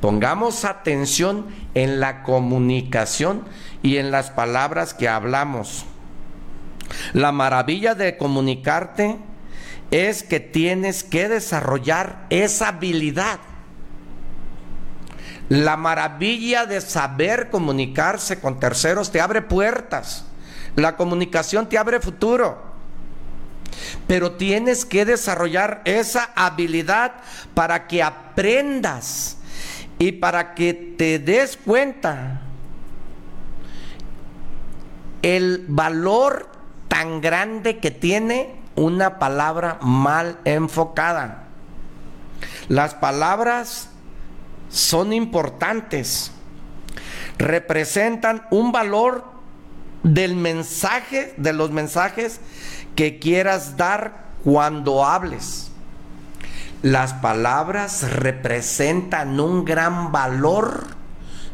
Pongamos 0.00 0.64
atención 0.64 1.46
en 1.74 2.00
la 2.00 2.22
comunicación 2.22 3.44
y 3.82 3.96
en 3.96 4.10
las 4.10 4.30
palabras 4.30 4.94
que 4.94 5.08
hablamos. 5.08 5.84
La 7.12 7.32
maravilla 7.32 7.94
de 7.94 8.16
comunicarte 8.16 9.16
es 9.90 10.22
que 10.22 10.40
tienes 10.40 11.04
que 11.04 11.28
desarrollar 11.28 12.26
esa 12.30 12.68
habilidad 12.68 13.38
la 15.48 15.76
maravilla 15.76 16.64
de 16.64 16.80
saber 16.80 17.50
comunicarse 17.50 18.40
con 18.40 18.58
terceros 18.58 19.10
te 19.12 19.20
abre 19.20 19.42
puertas. 19.42 20.24
La 20.74 20.96
comunicación 20.96 21.68
te 21.68 21.76
abre 21.76 22.00
futuro. 22.00 22.73
Pero 24.06 24.32
tienes 24.32 24.84
que 24.84 25.04
desarrollar 25.04 25.82
esa 25.84 26.30
habilidad 26.34 27.12
para 27.54 27.86
que 27.86 28.02
aprendas 28.02 29.38
y 29.98 30.12
para 30.12 30.54
que 30.54 30.74
te 30.74 31.18
des 31.18 31.56
cuenta 31.56 32.42
el 35.22 35.64
valor 35.68 36.50
tan 36.88 37.20
grande 37.20 37.78
que 37.78 37.90
tiene 37.90 38.54
una 38.76 39.18
palabra 39.18 39.78
mal 39.80 40.38
enfocada. 40.44 41.44
Las 42.68 42.94
palabras 42.94 43.88
son 44.68 45.12
importantes. 45.12 46.30
Representan 47.38 48.46
un 48.50 48.72
valor 48.72 49.24
del 50.04 50.36
mensaje, 50.36 51.34
de 51.36 51.52
los 51.52 51.70
mensajes 51.70 52.40
que 52.94 53.18
quieras 53.18 53.76
dar 53.76 54.26
cuando 54.44 55.04
hables. 55.04 55.72
Las 56.82 57.14
palabras 57.14 58.12
representan 58.12 59.40
un 59.40 59.64
gran 59.64 60.12
valor 60.12 60.86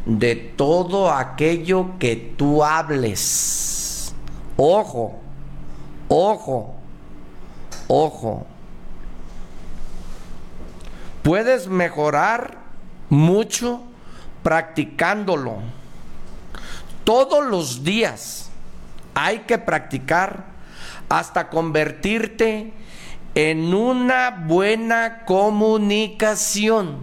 de 0.05 0.35
todo 0.35 1.13
aquello 1.13 1.99
que 1.99 2.17
tú 2.17 2.65
hables. 2.65 4.13
Ojo, 4.57 5.21
ojo, 6.09 6.75
ojo. 7.87 8.47
Puedes 11.23 11.69
mejorar 11.69 12.59
mucho 13.09 13.83
practicándolo. 14.43 15.59
Todos 17.11 17.45
los 17.45 17.83
días 17.83 18.51
hay 19.17 19.41
que 19.41 19.59
practicar 19.59 20.45
hasta 21.09 21.49
convertirte 21.49 22.73
en 23.35 23.75
una 23.75 24.45
buena 24.47 25.25
comunicación. 25.25 26.99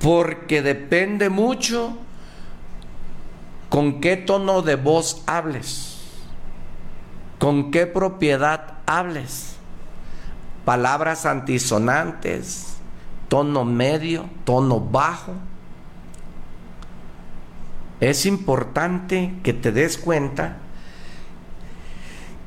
Porque 0.00 0.62
depende 0.62 1.28
mucho 1.30 1.96
con 3.70 4.00
qué 4.00 4.16
tono 4.16 4.62
de 4.62 4.76
voz 4.76 5.24
hables, 5.26 5.98
con 7.40 7.72
qué 7.72 7.88
propiedad 7.88 8.74
hables. 8.86 9.56
Palabras 10.64 11.26
antisonantes, 11.26 12.76
tono 13.28 13.64
medio, 13.64 14.30
tono 14.44 14.78
bajo. 14.78 15.34
Es 18.00 18.26
importante 18.26 19.34
que 19.42 19.52
te 19.52 19.72
des 19.72 19.98
cuenta 19.98 20.58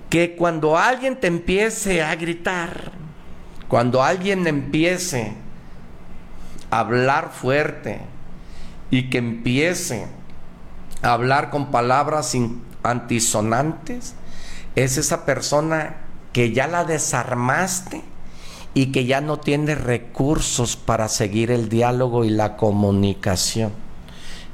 que 0.10 0.36
cuando 0.36 0.78
alguien 0.78 1.20
te 1.20 1.28
empiece 1.28 2.02
a 2.02 2.16
gritar, 2.16 2.92
cuando 3.68 4.02
alguien 4.02 4.48
empiece 4.48 5.34
a 6.70 6.80
hablar 6.80 7.32
fuerte 7.34 8.00
y 8.90 9.10
que 9.10 9.18
empiece 9.18 10.08
a 11.02 11.14
hablar 11.14 11.50
con 11.50 11.70
palabras 11.72 12.34
antisonantes, 12.84 14.16
es 14.76 14.98
esa 14.98 15.26
persona 15.26 15.98
que 16.32 16.54
ya 16.54 16.68
la 16.68 16.86
desarmaste 16.86 18.04
y 18.74 18.94
que 18.94 19.06
ya 19.06 19.20
no 19.20 19.38
tiene 19.38 19.76
recursos 19.76 20.78
para 20.78 21.10
seguir 21.10 21.52
el 21.52 21.68
diálogo 21.68 22.24
y 22.24 22.30
la 22.30 22.56
comunicación 22.56 23.90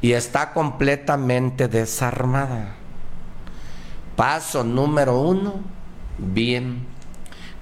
y 0.01 0.13
está 0.13 0.53
completamente 0.53 1.67
desarmada. 1.67 2.75
Paso 4.15 4.63
número 4.63 5.19
uno, 5.19 5.55
bien, 6.17 6.85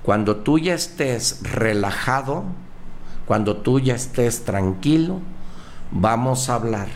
cuando 0.03 0.37
tú 0.37 0.59
ya 0.59 0.73
estés 0.73 1.39
relajado, 1.43 2.43
cuando 3.25 3.57
tú 3.57 3.79
ya 3.79 3.95
estés 3.95 4.45
tranquilo, 4.45 5.19
vamos 5.91 6.49
a 6.49 6.55
hablar. 6.55 6.87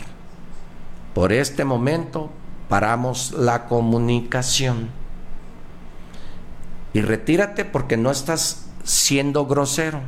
Por 1.14 1.32
este 1.32 1.64
momento 1.64 2.30
paramos 2.68 3.32
la 3.32 3.66
comunicación. 3.66 4.90
Y 6.92 7.00
retírate 7.02 7.64
porque 7.64 7.96
no 7.96 8.10
estás 8.10 8.66
siendo 8.84 9.46
grosero. 9.46 10.00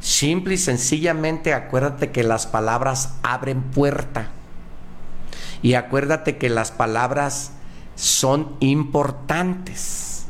Simple 0.00 0.54
y 0.54 0.58
sencillamente 0.58 1.54
acuérdate 1.54 2.10
que 2.12 2.22
las 2.22 2.46
palabras 2.46 3.14
abren 3.22 3.62
puerta. 3.62 4.28
Y 5.62 5.74
acuérdate 5.74 6.38
que 6.38 6.48
las 6.48 6.70
palabras 6.70 7.52
son 7.94 8.56
importantes. 8.60 10.26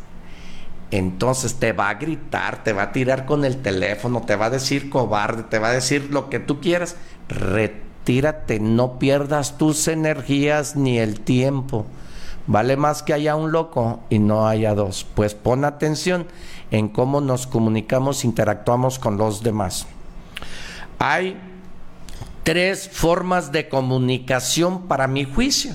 Entonces 0.90 1.56
te 1.56 1.72
va 1.72 1.90
a 1.90 1.94
gritar, 1.94 2.64
te 2.64 2.72
va 2.72 2.84
a 2.84 2.92
tirar 2.92 3.26
con 3.26 3.44
el 3.44 3.60
teléfono, 3.60 4.22
te 4.22 4.36
va 4.36 4.46
a 4.46 4.50
decir 4.50 4.88
cobarde, 4.88 5.42
te 5.42 5.58
va 5.58 5.68
a 5.68 5.72
decir 5.72 6.08
lo 6.10 6.30
que 6.30 6.40
tú 6.40 6.60
quieras. 6.60 6.96
Retírate, 7.28 8.58
no 8.58 8.98
pierdas 8.98 9.58
tus 9.58 9.86
energías 9.86 10.76
ni 10.76 10.98
el 10.98 11.20
tiempo. 11.20 11.84
Vale 12.46 12.78
más 12.78 13.02
que 13.02 13.12
haya 13.12 13.36
un 13.36 13.52
loco 13.52 14.00
y 14.08 14.18
no 14.18 14.48
haya 14.48 14.74
dos. 14.74 15.06
Pues 15.14 15.34
pon 15.34 15.66
atención 15.66 16.26
en 16.70 16.88
cómo 16.88 17.20
nos 17.20 17.46
comunicamos, 17.46 18.24
interactuamos 18.24 18.98
con 18.98 19.18
los 19.18 19.42
demás. 19.42 19.86
Hay 20.98 21.38
tres 22.48 22.88
formas 22.90 23.52
de 23.52 23.68
comunicación 23.68 24.88
para 24.88 25.06
mi 25.06 25.24
juicio. 25.24 25.74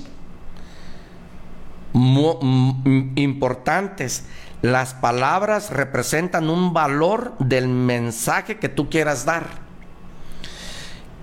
importantes. 3.16 4.26
Las 4.64 4.96
palabras 4.96 5.70
representan 5.70 6.50
un 6.50 6.74
valor 6.74 7.36
del 7.38 7.68
mensaje 7.68 8.58
que 8.58 8.70
tú 8.70 8.90
quieras 8.90 9.24
dar. 9.24 9.46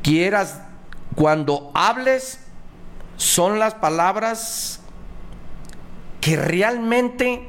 Quieras, 0.03 0.61
cuando 1.17 1.73
hables, 1.75 2.39
son 3.17 3.59
las 3.59 3.75
palabras 3.75 4.79
que 6.21 6.37
realmente 6.37 7.49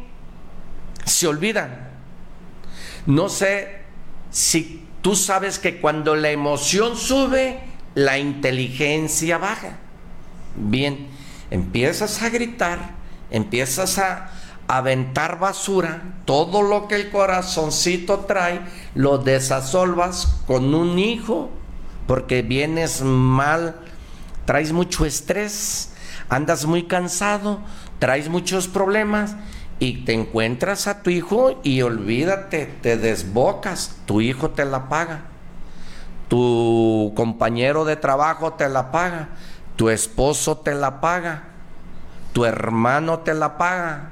se 1.05 1.27
olvidan. 1.27 1.87
No 3.05 3.29
sé 3.29 3.83
si 4.31 4.87
tú 5.03 5.15
sabes 5.15 5.59
que 5.59 5.79
cuando 5.79 6.15
la 6.15 6.31
emoción 6.31 6.97
sube, 6.97 7.69
la 7.95 8.17
inteligencia 8.17 9.37
baja. 9.37 9.77
Bien, 10.55 11.07
empiezas 11.49 12.21
a 12.21 12.29
gritar, 12.29 12.95
empiezas 13.29 13.97
a 13.97 14.31
aventar 14.67 15.39
basura, 15.39 16.01
todo 16.25 16.61
lo 16.61 16.87
que 16.87 16.95
el 16.95 17.09
corazoncito 17.09 18.21
trae, 18.21 18.61
lo 18.95 19.17
desasolvas 19.17 20.41
con 20.47 20.73
un 20.73 20.97
hijo, 20.99 21.49
porque 22.07 22.41
vienes 22.41 23.01
mal, 23.01 23.75
traes 24.45 24.71
mucho 24.71 25.05
estrés, 25.05 25.93
andas 26.29 26.65
muy 26.65 26.83
cansado, 26.83 27.59
traes 27.99 28.29
muchos 28.29 28.67
problemas 28.67 29.35
y 29.79 30.05
te 30.05 30.13
encuentras 30.13 30.87
a 30.87 31.01
tu 31.01 31.09
hijo 31.09 31.59
y 31.63 31.81
olvídate, 31.81 32.65
te 32.81 32.97
desbocas, 32.97 33.97
tu 34.05 34.21
hijo 34.21 34.51
te 34.51 34.63
la 34.63 34.87
paga 34.87 35.30
tu 36.31 37.11
compañero 37.13 37.83
de 37.83 37.97
trabajo 37.97 38.53
te 38.53 38.69
la 38.69 38.89
paga, 38.89 39.27
tu 39.75 39.89
esposo 39.89 40.59
te 40.59 40.73
la 40.73 41.01
paga, 41.01 41.43
tu 42.31 42.45
hermano 42.45 43.19
te 43.19 43.33
la 43.33 43.57
paga, 43.57 44.11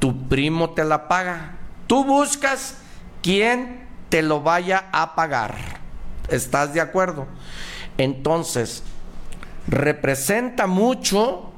tu 0.00 0.26
primo 0.26 0.70
te 0.70 0.82
la 0.82 1.06
paga. 1.06 1.52
Tú 1.86 2.04
buscas 2.04 2.78
quien 3.22 3.86
te 4.08 4.22
lo 4.22 4.42
vaya 4.42 4.86
a 4.90 5.14
pagar. 5.14 5.54
¿Estás 6.30 6.74
de 6.74 6.80
acuerdo? 6.80 7.28
Entonces, 7.96 8.82
representa 9.68 10.66
mucho, 10.66 11.52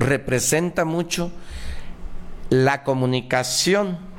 representa 0.00 0.84
mucho 0.84 1.30
la 2.48 2.82
comunicación 2.82 4.09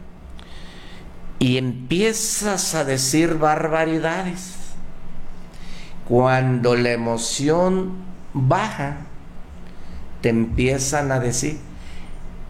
y 1.41 1.57
empiezas 1.57 2.75
a 2.75 2.85
decir 2.85 3.39
barbaridades. 3.39 4.53
Cuando 6.07 6.75
la 6.75 6.91
emoción 6.91 7.93
baja, 8.31 8.97
te 10.21 10.29
empiezan 10.29 11.11
a 11.11 11.19
decir, 11.19 11.57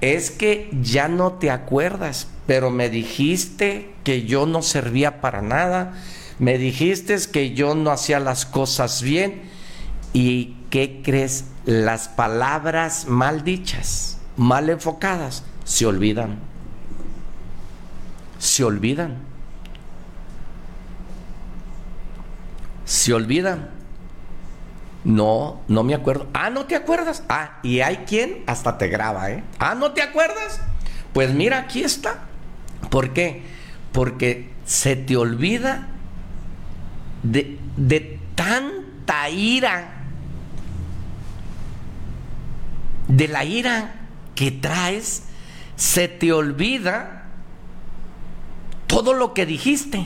es 0.02 0.30
que 0.30 0.70
ya 0.82 1.08
no 1.08 1.32
te 1.34 1.52
acuerdas, 1.52 2.28
pero 2.48 2.70
me 2.70 2.90
dijiste 2.90 3.94
que 4.04 4.24
yo 4.26 4.46
no 4.46 4.62
servía 4.62 5.22
para 5.22 5.42
nada, 5.42 5.94
me 6.38 6.58
dijiste 6.58 7.16
que 7.32 7.54
yo 7.54 7.76
no 7.76 7.92
hacía 7.92 8.20
las 8.20 8.46
cosas 8.46 9.02
bien. 9.02 9.44
¿Y 10.12 10.58
qué 10.70 11.00
crees? 11.02 11.46
Las 11.64 12.10
palabras 12.10 13.06
mal 13.08 13.46
dichas, 13.46 14.18
mal 14.36 14.70
enfocadas, 14.70 15.46
se 15.64 15.86
olvidan 15.86 16.51
se 18.42 18.64
olvidan. 18.64 19.18
Se 22.86 23.14
olvidan. 23.14 23.70
No, 25.04 25.62
no 25.68 25.84
me 25.84 25.94
acuerdo. 25.94 26.28
Ah, 26.34 26.50
¿no 26.50 26.66
te 26.66 26.76
acuerdas? 26.76 27.24
Ah, 27.30 27.60
y 27.62 27.82
hay 27.82 27.98
quien 27.98 28.44
hasta 28.48 28.80
te 28.80 28.88
graba, 28.88 29.30
¿eh? 29.30 29.44
Ah, 29.60 29.76
¿no 29.76 29.92
te 29.92 30.02
acuerdas? 30.02 30.60
Pues 31.14 31.32
mira, 31.32 31.60
aquí 31.60 31.84
está. 31.84 32.24
¿Por 32.90 33.14
qué? 33.14 33.44
Porque 33.92 34.50
se 34.66 34.96
te 34.96 35.16
olvida 35.16 35.90
de, 37.22 37.60
de 37.78 38.20
tanta 38.34 39.30
ira, 39.30 40.06
de 43.08 43.28
la 43.28 43.46
ira 43.46 43.94
que 44.34 44.50
traes, 44.50 45.26
se 45.76 46.08
te 46.08 46.34
olvida 46.34 47.21
todo 49.02 49.16
lo 49.16 49.34
que 49.34 49.48
dijiste, 49.48 50.06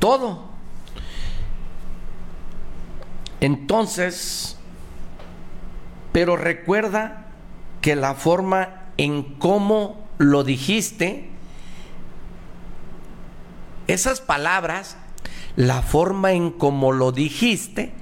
todo. 0.00 0.44
Entonces, 3.40 4.58
pero 6.12 6.36
recuerda 6.36 7.28
que 7.80 7.96
la 7.96 8.12
forma 8.12 8.82
en 8.98 9.22
cómo 9.38 10.06
lo 10.18 10.44
dijiste, 10.44 11.30
esas 13.86 14.20
palabras, 14.20 14.98
la 15.56 15.80
forma 15.80 16.32
en 16.32 16.50
cómo 16.50 16.92
lo 16.92 17.12
dijiste, 17.12 17.94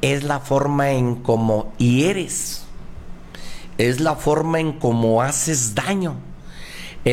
es 0.00 0.24
la 0.24 0.40
forma 0.40 0.90
en 0.90 1.14
cómo 1.14 1.72
hieres, 1.78 2.64
es 3.78 4.00
la 4.00 4.16
forma 4.16 4.58
en 4.58 4.72
cómo 4.72 5.22
haces 5.22 5.76
daño 5.76 6.27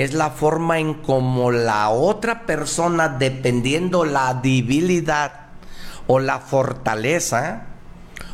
es 0.04 0.14
la 0.14 0.32
forma 0.32 0.80
en 0.80 0.96
como 0.96 1.52
la 1.52 1.90
otra 1.90 2.46
persona, 2.46 3.08
dependiendo 3.08 4.04
la 4.04 4.34
debilidad 4.34 5.48
o 6.08 6.20
la 6.20 6.40
fortaleza, 6.40 7.68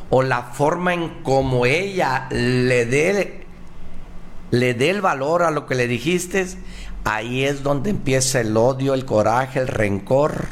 o 0.09 0.23
la 0.23 0.43
forma 0.43 0.93
en 0.93 1.21
como 1.23 1.65
ella 1.65 2.27
le 2.31 2.85
dé 2.85 3.45
le 4.49 4.73
dé 4.73 4.89
el 4.89 5.01
valor 5.01 5.43
a 5.43 5.51
lo 5.51 5.67
que 5.67 5.75
le 5.75 5.87
dijiste, 5.87 6.45
ahí 7.05 7.45
es 7.45 7.63
donde 7.63 7.91
empieza 7.91 8.41
el 8.41 8.57
odio, 8.57 8.93
el 8.93 9.05
coraje, 9.05 9.59
el 9.59 9.67
rencor, 9.67 10.47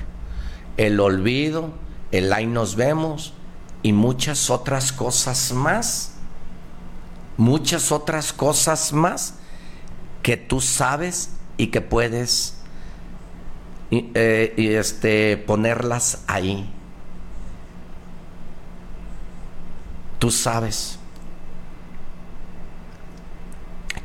el 0.77 0.99
olvido, 0.99 1.71
el 2.11 2.31
ahí 2.31 2.45
nos 2.45 2.75
vemos 2.75 3.33
y 3.81 3.93
muchas 3.93 4.49
otras 4.49 4.93
cosas 4.93 5.51
más. 5.53 6.13
Muchas 7.35 7.91
otras 7.91 8.31
cosas 8.31 8.93
más 8.93 9.38
que 10.21 10.37
tú 10.37 10.61
sabes 10.61 11.31
y 11.57 11.67
que 11.67 11.81
puedes 11.81 12.55
y, 13.89 14.11
eh, 14.13 14.53
este, 14.57 15.37
ponerlas 15.37 16.23
ahí. 16.27 16.69
Tú 20.19 20.31
sabes 20.31 20.99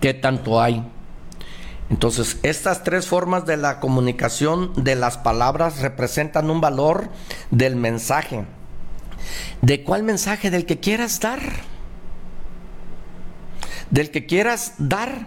qué 0.01 0.15
tanto 0.15 0.61
hay. 0.61 0.87
Entonces, 1.91 2.39
estas 2.43 2.83
tres 2.83 3.07
formas 3.07 3.47
de 3.47 3.57
la 3.57 3.79
comunicación 3.81 4.73
de 4.83 4.95
las 4.97 5.19
palabras 5.19 5.81
representan 5.81 6.51
un 6.51 6.61
valor 6.61 7.11
del 7.51 7.77
mensaje. 7.77 8.45
¿De 9.63 9.83
cuál 9.85 10.03
mensaje? 10.03 10.51
Del 10.51 10.67
que 10.67 10.81
quieras 10.81 11.21
dar. 11.21 11.41
Del 13.91 14.11
que 14.11 14.27
quieras 14.27 14.75
dar. 14.79 15.27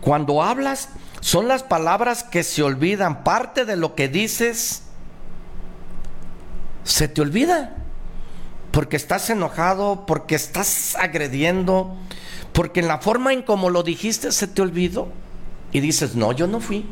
Cuando 0.00 0.42
hablas, 0.42 0.88
son 1.20 1.48
las 1.48 1.62
palabras 1.62 2.24
que 2.24 2.42
se 2.42 2.62
olvidan. 2.62 3.22
Parte 3.24 3.64
de 3.64 3.76
lo 3.76 3.94
que 3.94 4.08
dices 4.08 4.84
se 6.84 7.08
te 7.08 7.20
olvida. 7.20 7.76
Porque 8.70 8.96
estás 8.96 9.28
enojado, 9.30 10.06
porque 10.06 10.34
estás 10.34 10.94
agrediendo, 10.94 11.96
porque 12.52 12.80
en 12.80 12.88
la 12.88 12.98
forma 12.98 13.32
en 13.32 13.42
como 13.42 13.68
lo 13.68 13.82
dijiste 13.82 14.32
se 14.32 14.46
te 14.46 14.62
olvidó. 14.62 15.08
Y 15.72 15.80
dices, 15.80 16.14
no, 16.14 16.32
yo 16.32 16.46
no 16.46 16.60
fui. 16.60 16.86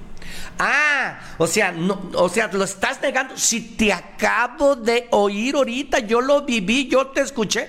Ah, 0.59 1.19
o 1.39 1.47
sea, 1.47 1.73
no, 1.73 2.11
o 2.15 2.29
sea, 2.29 2.49
lo 2.53 2.65
estás 2.65 3.01
negando. 3.01 3.37
Si 3.37 3.61
te 3.61 3.93
acabo 3.93 4.77
de 4.77 5.09
oír 5.11 5.55
ahorita, 5.55 6.01
yo 6.01 6.21
lo 6.21 6.45
viví, 6.45 6.89
yo 6.89 7.09
te 7.09 7.21
escuché. 7.21 7.69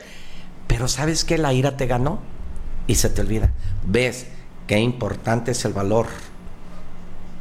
Pero 0.67 0.87
¿sabes 0.87 1.23
que 1.23 1.37
La 1.37 1.53
ira 1.53 1.77
te 1.77 1.87
ganó 1.87 2.19
y 2.87 2.95
se 2.95 3.09
te 3.09 3.21
olvida. 3.21 3.51
¿Ves? 3.83 4.27
Qué 4.69 4.79
importante 4.79 5.49
es 5.49 5.65
el 5.65 5.73
valor 5.73 6.05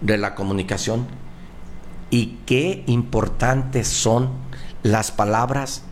de 0.00 0.16
la 0.16 0.34
comunicación 0.34 1.06
y 2.08 2.38
qué 2.46 2.84
importantes 2.86 3.86
son 3.86 4.30
las 4.82 5.10
palabras 5.10 5.82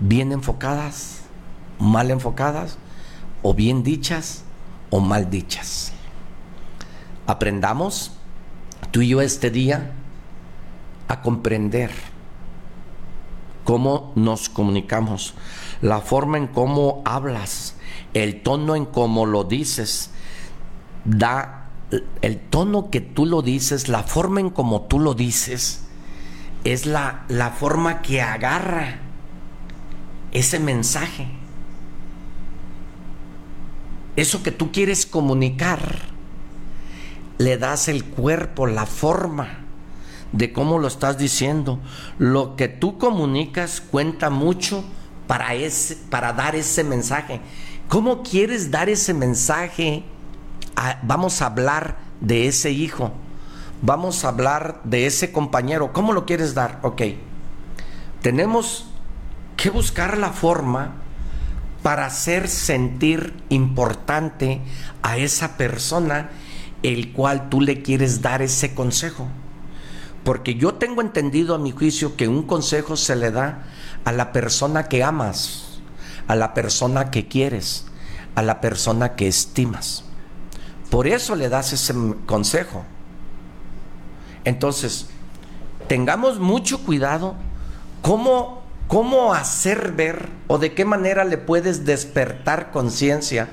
bien 0.00 0.32
enfocadas, 0.32 1.24
mal 1.78 2.10
enfocadas, 2.10 2.78
o 3.42 3.52
bien 3.52 3.82
dichas 3.82 4.44
o 4.88 5.00
mal 5.00 5.28
dichas. 5.28 5.92
Aprendamos 7.26 8.12
tú 8.92 9.02
y 9.02 9.08
yo 9.08 9.20
este 9.20 9.50
día 9.50 9.92
a 11.06 11.20
comprender 11.20 11.90
cómo 13.64 14.14
nos 14.14 14.48
comunicamos, 14.48 15.34
la 15.82 16.00
forma 16.00 16.38
en 16.38 16.46
cómo 16.46 17.02
hablas, 17.04 17.76
el 18.14 18.42
tono 18.42 18.74
en 18.74 18.86
cómo 18.86 19.26
lo 19.26 19.44
dices, 19.44 20.11
da 21.04 21.70
el 22.22 22.38
tono 22.38 22.90
que 22.90 23.00
tú 23.00 23.26
lo 23.26 23.42
dices, 23.42 23.88
la 23.88 24.02
forma 24.02 24.40
en 24.40 24.50
como 24.50 24.82
tú 24.82 24.98
lo 24.98 25.14
dices, 25.14 25.82
es 26.64 26.86
la, 26.86 27.24
la 27.28 27.50
forma 27.50 28.02
que 28.02 28.22
agarra 28.22 29.00
ese 30.32 30.58
mensaje. 30.58 31.28
Eso 34.16 34.42
que 34.42 34.52
tú 34.52 34.72
quieres 34.72 35.06
comunicar, 35.06 35.98
le 37.38 37.56
das 37.58 37.88
el 37.88 38.04
cuerpo, 38.04 38.66
la 38.66 38.86
forma 38.86 39.62
de 40.32 40.52
cómo 40.52 40.78
lo 40.78 40.88
estás 40.88 41.18
diciendo. 41.18 41.78
Lo 42.18 42.56
que 42.56 42.68
tú 42.68 42.98
comunicas 42.98 43.80
cuenta 43.80 44.30
mucho 44.30 44.84
para, 45.26 45.54
ese, 45.54 45.96
para 46.10 46.32
dar 46.32 46.54
ese 46.56 46.84
mensaje. 46.84 47.40
¿Cómo 47.88 48.22
quieres 48.22 48.70
dar 48.70 48.88
ese 48.88 49.14
mensaje? 49.14 50.04
Vamos 51.02 51.42
a 51.42 51.46
hablar 51.46 51.98
de 52.20 52.46
ese 52.46 52.70
hijo. 52.70 53.12
Vamos 53.82 54.24
a 54.24 54.28
hablar 54.28 54.80
de 54.84 55.06
ese 55.06 55.32
compañero. 55.32 55.92
¿Cómo 55.92 56.12
lo 56.12 56.24
quieres 56.24 56.54
dar? 56.54 56.78
Ok. 56.82 57.02
Tenemos 58.20 58.86
que 59.56 59.70
buscar 59.70 60.18
la 60.18 60.30
forma 60.30 60.94
para 61.82 62.06
hacer 62.06 62.48
sentir 62.48 63.34
importante 63.48 64.60
a 65.02 65.16
esa 65.16 65.56
persona 65.56 66.30
el 66.82 67.12
cual 67.12 67.48
tú 67.48 67.60
le 67.60 67.82
quieres 67.82 68.22
dar 68.22 68.42
ese 68.42 68.74
consejo. 68.74 69.28
Porque 70.24 70.54
yo 70.54 70.74
tengo 70.74 71.00
entendido 71.00 71.54
a 71.54 71.58
mi 71.58 71.72
juicio 71.72 72.16
que 72.16 72.28
un 72.28 72.44
consejo 72.44 72.96
se 72.96 73.16
le 73.16 73.32
da 73.32 73.64
a 74.04 74.12
la 74.12 74.32
persona 74.32 74.84
que 74.84 75.02
amas, 75.02 75.80
a 76.28 76.36
la 76.36 76.54
persona 76.54 77.10
que 77.10 77.26
quieres, 77.26 77.86
a 78.36 78.42
la 78.42 78.60
persona 78.60 79.16
que 79.16 79.26
estimas. 79.26 80.04
Por 80.92 81.06
eso 81.06 81.36
le 81.36 81.48
das 81.48 81.72
ese 81.72 81.94
consejo. 82.26 82.84
Entonces, 84.44 85.06
tengamos 85.88 86.38
mucho 86.38 86.84
cuidado 86.84 87.34
cómo, 88.02 88.62
cómo 88.88 89.32
hacer 89.32 89.92
ver 89.92 90.28
o 90.48 90.58
de 90.58 90.74
qué 90.74 90.84
manera 90.84 91.24
le 91.24 91.38
puedes 91.38 91.86
despertar 91.86 92.72
conciencia 92.72 93.48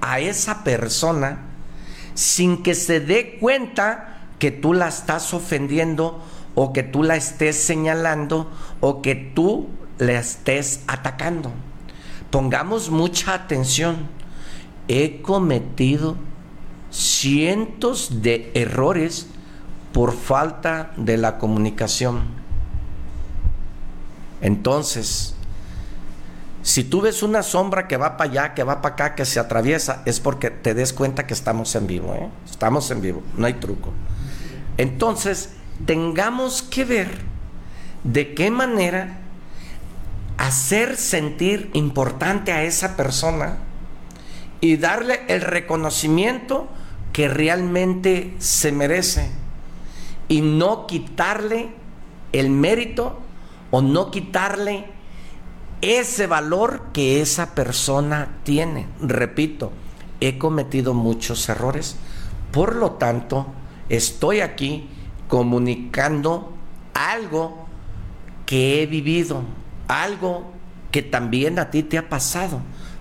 a 0.00 0.18
esa 0.18 0.64
persona 0.64 1.42
sin 2.14 2.60
que 2.60 2.74
se 2.74 2.98
dé 2.98 3.38
cuenta 3.38 4.26
que 4.40 4.50
tú 4.50 4.74
la 4.74 4.88
estás 4.88 5.32
ofendiendo 5.32 6.20
o 6.56 6.72
que 6.72 6.82
tú 6.82 7.04
la 7.04 7.14
estés 7.14 7.54
señalando 7.54 8.50
o 8.80 9.00
que 9.00 9.14
tú 9.14 9.68
la 9.98 10.18
estés 10.18 10.80
atacando. 10.88 11.52
Pongamos 12.32 12.90
mucha 12.90 13.32
atención. 13.32 14.08
He 14.88 15.22
cometido 15.22 16.16
cientos 16.90 18.22
de 18.22 18.50
errores 18.54 19.26
por 19.92 20.12
falta 20.12 20.92
de 20.96 21.16
la 21.16 21.38
comunicación. 21.38 22.22
Entonces, 24.40 25.34
si 26.62 26.84
tú 26.84 27.00
ves 27.00 27.22
una 27.22 27.42
sombra 27.42 27.88
que 27.88 27.96
va 27.96 28.16
para 28.16 28.30
allá, 28.30 28.54
que 28.54 28.64
va 28.64 28.82
para 28.82 28.94
acá, 28.94 29.14
que 29.14 29.24
se 29.24 29.40
atraviesa, 29.40 30.02
es 30.04 30.20
porque 30.20 30.50
te 30.50 30.74
des 30.74 30.92
cuenta 30.92 31.26
que 31.26 31.34
estamos 31.34 31.74
en 31.74 31.86
vivo. 31.86 32.14
¿eh? 32.14 32.28
Estamos 32.48 32.90
en 32.90 33.00
vivo, 33.00 33.22
no 33.36 33.46
hay 33.46 33.54
truco. 33.54 33.92
Entonces, 34.76 35.50
tengamos 35.86 36.62
que 36.62 36.84
ver 36.84 37.08
de 38.04 38.34
qué 38.34 38.50
manera 38.50 39.18
hacer 40.36 40.96
sentir 40.96 41.70
importante 41.74 42.52
a 42.52 42.62
esa 42.62 42.96
persona 42.96 43.56
y 44.60 44.76
darle 44.76 45.20
el 45.28 45.42
reconocimiento 45.42 46.68
que 47.12 47.28
realmente 47.28 48.34
se 48.38 48.72
merece 48.72 49.30
y 50.28 50.40
no 50.42 50.86
quitarle 50.86 51.70
el 52.32 52.50
mérito 52.50 53.18
o 53.70 53.82
no 53.82 54.10
quitarle 54.10 54.86
ese 55.80 56.26
valor 56.26 56.88
que 56.92 57.20
esa 57.20 57.54
persona 57.54 58.38
tiene. 58.44 58.86
Repito, 59.00 59.72
he 60.20 60.38
cometido 60.38 60.94
muchos 60.94 61.48
errores, 61.48 61.96
por 62.52 62.76
lo 62.76 62.92
tanto, 62.92 63.46
estoy 63.88 64.40
aquí 64.40 64.88
comunicando 65.28 66.52
algo 66.94 67.66
que 68.46 68.82
he 68.82 68.86
vivido, 68.86 69.42
algo 69.88 70.52
que 70.90 71.02
también 71.02 71.58
a 71.58 71.70
ti 71.70 71.82
te 71.82 71.98
ha 71.98 72.08
pasado, 72.08 72.60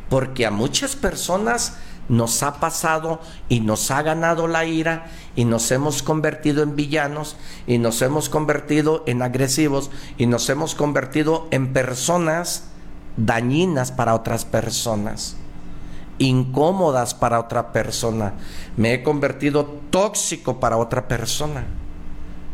porque 0.09 0.45
a 0.45 0.51
muchas 0.51 0.95
personas 0.95 1.77
nos 2.09 2.43
ha 2.43 2.59
pasado 2.59 3.21
y 3.47 3.61
nos 3.61 3.91
ha 3.91 4.01
ganado 4.01 4.47
la 4.47 4.65
ira 4.65 5.09
y 5.35 5.45
nos 5.45 5.71
hemos 5.71 6.03
convertido 6.03 6.63
en 6.63 6.75
villanos 6.75 7.37
y 7.67 7.77
nos 7.77 8.01
hemos 8.01 8.27
convertido 8.27 9.03
en 9.05 9.21
agresivos 9.21 9.91
y 10.17 10.25
nos 10.25 10.49
hemos 10.49 10.75
convertido 10.75 11.47
en 11.51 11.71
personas 11.71 12.65
dañinas 13.15 13.91
para 13.91 14.15
otras 14.15 14.43
personas 14.43 15.37
incómodas 16.19 17.13
para 17.13 17.39
otra 17.39 17.71
persona. 17.71 18.33
Me 18.77 18.93
he 18.93 19.03
convertido 19.03 19.65
tóxico 19.89 20.59
para 20.59 20.77
otra 20.77 21.07
persona. 21.07 21.65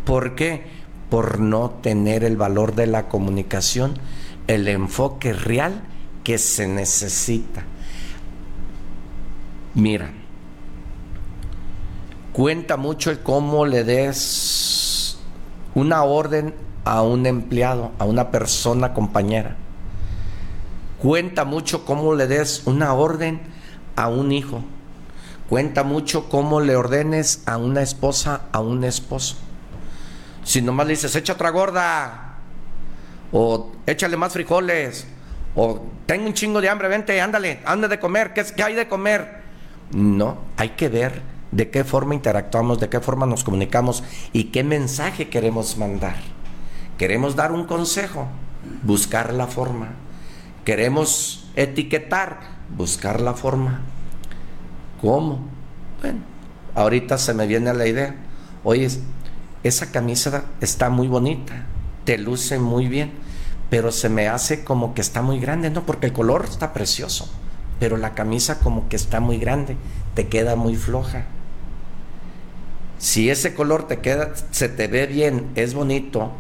¿Por 0.06 0.36
qué? 0.36 0.68
Por 1.10 1.40
no 1.40 1.72
tener 1.82 2.24
el 2.24 2.38
valor 2.38 2.76
de 2.76 2.88
la 2.88 3.10
comunicación, 3.10 3.98
el 4.48 4.68
enfoque 4.68 5.34
real 5.34 5.84
que 6.24 6.38
se 6.38 6.68
necesita. 6.68 7.66
Mira, 9.76 10.10
cuenta 12.32 12.78
mucho 12.78 13.12
el 13.12 13.20
cómo 13.20 13.66
le 13.66 13.84
des 13.84 15.18
una 15.74 16.04
orden 16.04 16.56
a 16.86 17.02
un 17.02 17.26
empleado, 17.26 17.92
a 18.00 18.06
una 18.06 18.32
persona 18.32 18.94
compañera. 18.94 19.58
Cuenta 21.00 21.44
mucho 21.44 21.84
cómo 21.84 22.16
le 22.16 22.26
des 22.28 22.62
una 22.66 22.94
orden 22.94 23.42
a 23.98 24.08
un 24.08 24.32
hijo. 24.32 24.64
Cuenta 25.50 25.84
mucho 25.84 26.30
cómo 26.30 26.62
le 26.62 26.78
ordenes 26.78 27.44
a 27.46 27.58
una 27.58 27.82
esposa, 27.82 28.44
a 28.54 28.62
un 28.62 28.86
esposo. 28.86 29.36
Si 30.46 30.62
nomás 30.62 30.88
le 30.88 30.94
dices, 30.94 31.14
echa 31.18 31.34
otra 31.34 31.50
gorda, 31.50 32.38
o 33.34 33.74
échale 33.86 34.16
más 34.16 34.32
frijoles, 34.32 35.06
o 35.54 35.86
tengo 36.06 36.28
un 36.28 36.34
chingo 36.34 36.62
de 36.62 36.70
hambre, 36.70 36.88
vente, 36.88 37.20
ándale, 37.20 37.60
ande 37.66 37.90
de 37.90 38.00
comer, 38.00 38.32
¿qué, 38.34 38.46
¿qué 38.56 38.64
hay 38.64 38.76
de 38.76 38.88
comer? 38.88 39.45
No, 39.92 40.38
hay 40.58 40.70
que 40.70 40.90
ver 40.90 41.22
de 41.52 41.70
qué 41.70 41.84
forma 41.84 42.16
interactuamos, 42.16 42.80
de 42.80 42.90
qué 42.90 43.00
forma 43.00 43.26
nos 43.26 43.44
comunicamos 43.44 44.04
y 44.34 44.46
qué 44.46 44.64
mensaje 44.64 45.30
queremos 45.30 45.78
mandar. 45.78 46.18
Queremos 46.98 47.36
dar 47.36 47.52
un 47.52 47.66
consejo, 47.66 48.28
buscar 48.84 49.34
la 49.34 49.48
forma. 49.48 49.90
Queremos 50.64 51.50
etiquetar, 51.56 52.40
buscar 52.76 53.22
la 53.22 53.34
forma. 53.34 53.82
¿Cómo? 55.02 55.48
Bueno, 56.02 56.20
ahorita 56.74 57.18
se 57.18 57.34
me 57.34 57.48
viene 57.48 57.74
la 57.74 57.88
idea. 57.88 58.16
Oye, 58.64 58.90
esa 59.64 59.92
camisa 59.92 60.46
está 60.62 60.90
muy 60.90 61.08
bonita, 61.08 61.66
te 62.04 62.18
luce 62.18 62.60
muy 62.60 62.88
bien, 62.88 63.12
pero 63.70 63.92
se 63.92 64.10
me 64.10 64.28
hace 64.28 64.64
como 64.64 64.94
que 64.94 65.02
está 65.02 65.22
muy 65.22 65.40
grande, 65.40 65.70
¿no? 65.70 65.86
Porque 65.86 66.08
el 66.08 66.14
color 66.14 66.46
está 66.50 66.74
precioso, 66.74 67.30
pero 67.80 67.98
la 67.98 68.14
camisa 68.14 68.60
como 68.60 68.88
que 68.90 68.96
está 68.96 69.20
muy 69.20 69.38
grande, 69.38 69.78
te 70.14 70.28
queda 70.28 70.56
muy 70.56 70.76
floja. 70.76 71.26
Si 72.98 73.30
ese 73.30 73.54
color 73.54 73.88
te 73.88 74.00
queda, 74.00 74.34
se 74.52 74.70
te 74.70 74.88
ve 74.88 75.06
bien, 75.08 75.52
es 75.56 75.74
bonito 75.74 76.32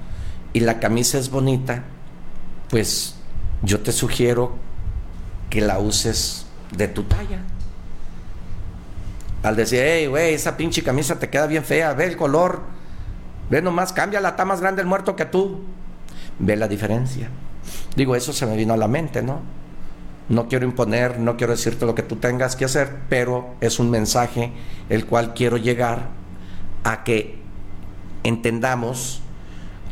y 0.53 0.61
la 0.61 0.79
camisa 0.79 1.17
es 1.17 1.29
bonita, 1.29 1.83
pues 2.69 3.15
yo 3.61 3.81
te 3.81 3.91
sugiero 3.91 4.55
que 5.49 5.61
la 5.61 5.79
uses 5.79 6.45
de 6.75 6.87
tu 6.87 7.03
talla. 7.03 7.41
Al 9.43 9.55
decir, 9.55 9.81
hey, 9.83 10.07
güey, 10.07 10.33
esa 10.33 10.57
pinche 10.57 10.81
camisa 10.81 11.19
te 11.19 11.29
queda 11.29 11.45
bien 11.45 11.63
fea, 11.63 11.93
ve 11.93 12.05
el 12.05 12.17
color, 12.17 12.61
ve 13.49 13.61
nomás, 13.61 13.93
cámbiala, 13.93 14.29
está 14.29 14.45
más 14.45 14.61
grande 14.61 14.81
el 14.81 14.87
muerto 14.87 15.15
que 15.15 15.25
tú. 15.25 15.61
Ve 16.39 16.55
la 16.55 16.67
diferencia. 16.67 17.29
Digo, 17.95 18.15
eso 18.15 18.33
se 18.33 18.45
me 18.45 18.57
vino 18.57 18.73
a 18.73 18.77
la 18.77 18.87
mente, 18.87 19.21
¿no? 19.21 19.41
No 20.27 20.47
quiero 20.47 20.65
imponer, 20.65 21.19
no 21.19 21.37
quiero 21.37 21.53
decirte 21.53 21.85
lo 21.85 21.93
que 21.93 22.03
tú 22.03 22.15
tengas 22.15 22.55
que 22.55 22.65
hacer, 22.65 23.01
pero 23.09 23.55
es 23.61 23.79
un 23.79 23.91
mensaje 23.91 24.51
el 24.89 25.05
cual 25.05 25.33
quiero 25.33 25.57
llegar 25.57 26.09
a 26.83 27.03
que 27.03 27.39
entendamos 28.23 29.21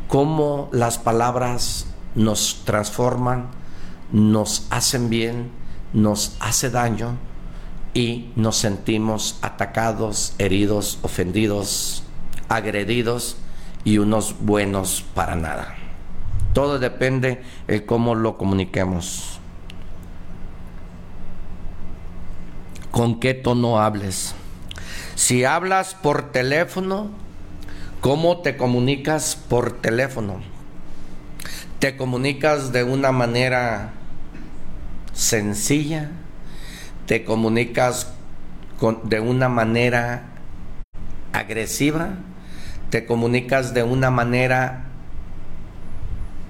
cómo 0.07 0.69
las 0.71 0.97
palabras 0.97 1.87
nos 2.15 2.63
transforman, 2.65 3.47
nos 4.11 4.67
hacen 4.69 5.09
bien, 5.09 5.51
nos 5.93 6.35
hace 6.39 6.69
daño 6.69 7.17
y 7.93 8.31
nos 8.35 8.57
sentimos 8.57 9.37
atacados, 9.41 10.33
heridos, 10.39 10.99
ofendidos, 11.03 12.03
agredidos 12.49 13.37
y 13.83 13.99
unos 13.99 14.35
buenos 14.39 15.03
para 15.13 15.35
nada. 15.35 15.75
Todo 16.53 16.79
depende 16.79 17.43
de 17.67 17.85
cómo 17.85 18.15
lo 18.15 18.37
comuniquemos. 18.37 19.39
Con 22.93 23.19
qué 23.19 23.33
tono 23.33 23.79
hables. 23.79 24.35
Si 25.15 25.45
hablas 25.45 25.95
por 25.95 26.31
teléfono, 26.31 27.09
¿cómo 28.01 28.41
te 28.41 28.55
comunicas 28.55 29.35
por 29.35 29.81
teléfono? 29.81 30.41
¿Te 31.79 31.97
comunicas 31.97 32.71
de 32.71 32.83
una 32.83 33.11
manera 33.11 33.93
sencilla? 35.11 36.11
¿Te 37.07 37.25
comunicas 37.25 38.13
de 39.01 39.19
una 39.19 39.49
manera 39.49 40.25
agresiva? 41.33 42.09
¿Te 42.91 43.07
comunicas 43.07 43.73
de 43.73 43.81
una 43.81 44.11
manera 44.11 44.85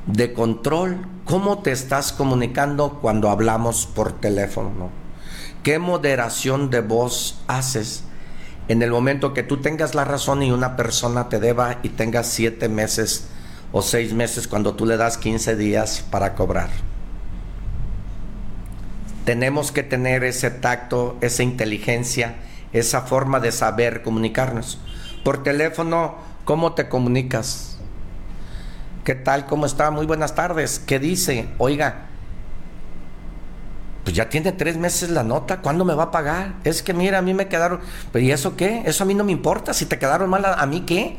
de 0.08 0.34
control? 0.34 1.08
¿Cómo 1.24 1.60
te 1.60 1.72
estás 1.72 2.12
comunicando 2.12 3.00
cuando 3.00 3.30
hablamos 3.30 3.86
por 3.86 4.12
teléfono? 4.12 5.03
¿Qué 5.64 5.80
moderación 5.80 6.70
de 6.70 6.82
voz 6.82 7.42
haces 7.48 8.04
en 8.68 8.82
el 8.82 8.92
momento 8.92 9.34
que 9.34 9.44
tú 9.44 9.62
tengas 9.62 9.96
la 9.96 10.04
razón 10.04 10.44
y 10.44 10.52
una 10.52 10.76
persona 10.76 11.30
te 11.30 11.40
deba 11.40 11.80
y 11.84 11.90
tengas 11.90 12.28
siete 12.28 12.68
meses 12.68 13.30
o 13.72 13.82
seis 13.82 14.14
meses 14.14 14.50
cuando 14.50 14.76
tú 14.76 14.86
le 14.86 14.98
das 14.98 15.18
15 15.18 15.56
días 15.56 16.06
para 16.12 16.36
cobrar? 16.36 16.70
Tenemos 19.24 19.72
que 19.72 19.84
tener 19.84 20.26
ese 20.26 20.52
tacto, 20.52 21.18
esa 21.22 21.44
inteligencia, 21.44 22.36
esa 22.74 23.04
forma 23.04 23.40
de 23.40 23.54
saber 23.54 24.02
comunicarnos. 24.02 24.80
Por 25.24 25.44
teléfono, 25.44 26.18
¿cómo 26.44 26.74
te 26.74 26.90
comunicas? 26.90 27.78
¿Qué 29.06 29.16
tal? 29.16 29.46
¿Cómo 29.46 29.66
está? 29.66 29.92
Muy 29.92 30.06
buenas 30.06 30.36
tardes. 30.36 30.80
¿Qué 30.80 31.00
dice? 31.00 31.48
Oiga, 31.58 32.08
pues 34.04 34.16
ya 34.16 34.30
tiene 34.30 34.52
tres 34.52 34.78
meses 34.78 35.10
la 35.10 35.24
nota, 35.24 35.62
¿cuándo 35.62 35.86
me 35.86 35.94
va 35.94 36.04
a 36.04 36.12
pagar? 36.12 36.56
Es 36.64 36.84
que 36.84 36.94
mira, 36.94 37.20
a 37.20 37.22
mí 37.22 37.34
me 37.34 37.48
quedaron, 37.48 37.80
¿y 38.14 38.32
eso 38.32 38.56
qué? 38.58 38.84
Eso 38.86 39.04
a 39.04 39.08
mí 39.08 39.14
no 39.14 39.24
me 39.24 39.32
importa, 39.32 39.74
si 39.74 39.86
te 39.86 39.98
quedaron 39.98 40.30
mal, 40.30 40.44
¿a, 40.46 40.66
mí 40.66 40.82
qué? 40.82 41.18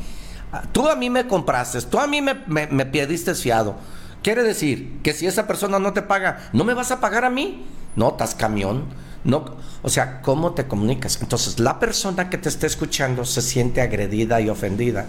Tú 0.72 0.88
a 0.88 0.94
mí 0.94 1.08
me 1.08 1.26
compraste, 1.26 1.80
tú 1.82 1.98
a 1.98 2.06
mí 2.06 2.20
me, 2.20 2.34
me, 2.46 2.86
pediste 2.86 3.34
fiado. 3.34 3.76
Quiere 4.22 4.42
decir 4.42 5.00
que 5.02 5.12
si 5.12 5.26
esa 5.26 5.46
persona 5.46 5.78
no 5.78 5.92
te 5.92 6.02
paga, 6.02 6.48
¿no 6.52 6.64
me 6.64 6.74
vas 6.74 6.90
a 6.90 7.00
pagar 7.00 7.24
a 7.24 7.30
mí? 7.30 7.66
Notas, 7.96 8.34
camión. 8.34 8.84
No, 9.24 9.56
o 9.82 9.88
sea, 9.88 10.20
¿cómo 10.20 10.52
te 10.52 10.66
comunicas? 10.66 11.18
Entonces, 11.22 11.58
la 11.58 11.78
persona 11.78 12.28
que 12.28 12.36
te 12.36 12.50
está 12.50 12.66
escuchando 12.66 13.24
se 13.24 13.40
siente 13.40 13.80
agredida 13.80 14.40
y 14.42 14.50
ofendida. 14.50 15.06